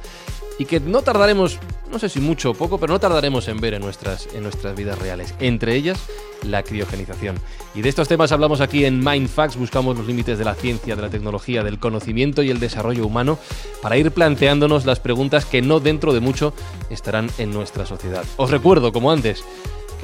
[0.59, 1.57] y que no tardaremos,
[1.89, 4.75] no sé si mucho o poco, pero no tardaremos en ver en nuestras, en nuestras
[4.75, 5.33] vidas reales.
[5.39, 5.97] Entre ellas,
[6.43, 7.37] la criogenización.
[7.73, 11.01] Y de estos temas hablamos aquí en Mindfacts, buscamos los límites de la ciencia, de
[11.01, 13.39] la tecnología, del conocimiento y el desarrollo humano
[13.81, 16.53] para ir planteándonos las preguntas que no dentro de mucho
[16.89, 18.25] estarán en nuestra sociedad.
[18.35, 19.45] Os recuerdo, como antes,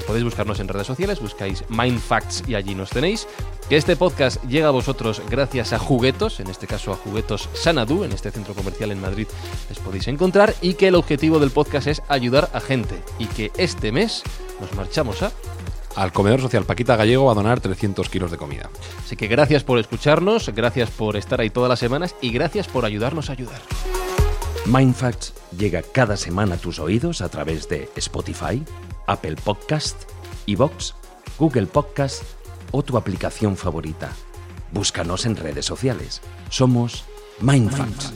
[0.03, 3.27] podéis buscarnos en redes sociales, buscáis Mindfacts y allí nos tenéis.
[3.69, 8.03] Que este podcast llega a vosotros gracias a Juguetos, en este caso a Juguetos Sanadú,
[8.03, 9.27] en este centro comercial en Madrid
[9.69, 13.51] les podéis encontrar, y que el objetivo del podcast es ayudar a gente, y que
[13.57, 14.23] este mes
[14.59, 15.31] nos marchamos a
[15.95, 18.69] Al comedor social Paquita Gallego va a donar 300 kilos de comida.
[19.03, 22.85] Así que gracias por escucharnos, gracias por estar ahí todas las semanas y gracias por
[22.85, 23.61] ayudarnos a ayudar.
[24.65, 28.63] Mindfacts llega cada semana a tus oídos a través de Spotify,
[29.07, 30.09] Apple Podcast,
[30.47, 30.95] Evox,
[31.37, 32.23] Google Podcast
[32.71, 34.11] o tu aplicación favorita.
[34.71, 36.21] Búscanos en redes sociales.
[36.49, 37.05] Somos
[37.39, 38.13] Mindfacts.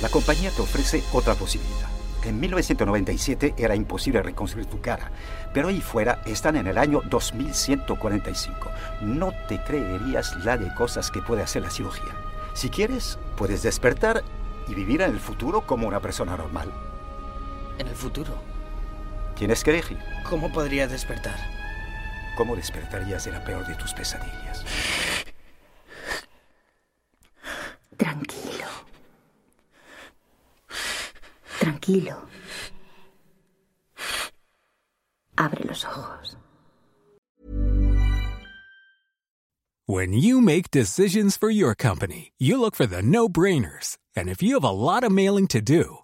[0.00, 1.88] La compañía te ofrece otra posibilidad.
[2.24, 5.10] En 1997 era imposible reconstruir tu cara,
[5.52, 8.70] pero ahí fuera están en el año 2145.
[9.02, 12.14] No te creerías la de cosas que puede hacer la cirugía.
[12.54, 14.22] Si quieres, puedes despertar
[14.68, 16.72] y vivir en el futuro como una persona normal.
[17.78, 18.32] En el futuro.
[19.36, 19.98] Tienes que elegir.
[20.28, 21.36] ¿Cómo podría despertar?
[22.36, 24.64] ¿Cómo despertarías de la peor de tus pesadillas?
[27.96, 28.66] Tranquilo.
[31.60, 32.28] Tranquilo.
[35.36, 36.36] Abre los ojos.
[39.86, 43.98] When you make decisions for your company, you look for the no-brainers.
[44.16, 46.03] And if you have a lot of mailing to do,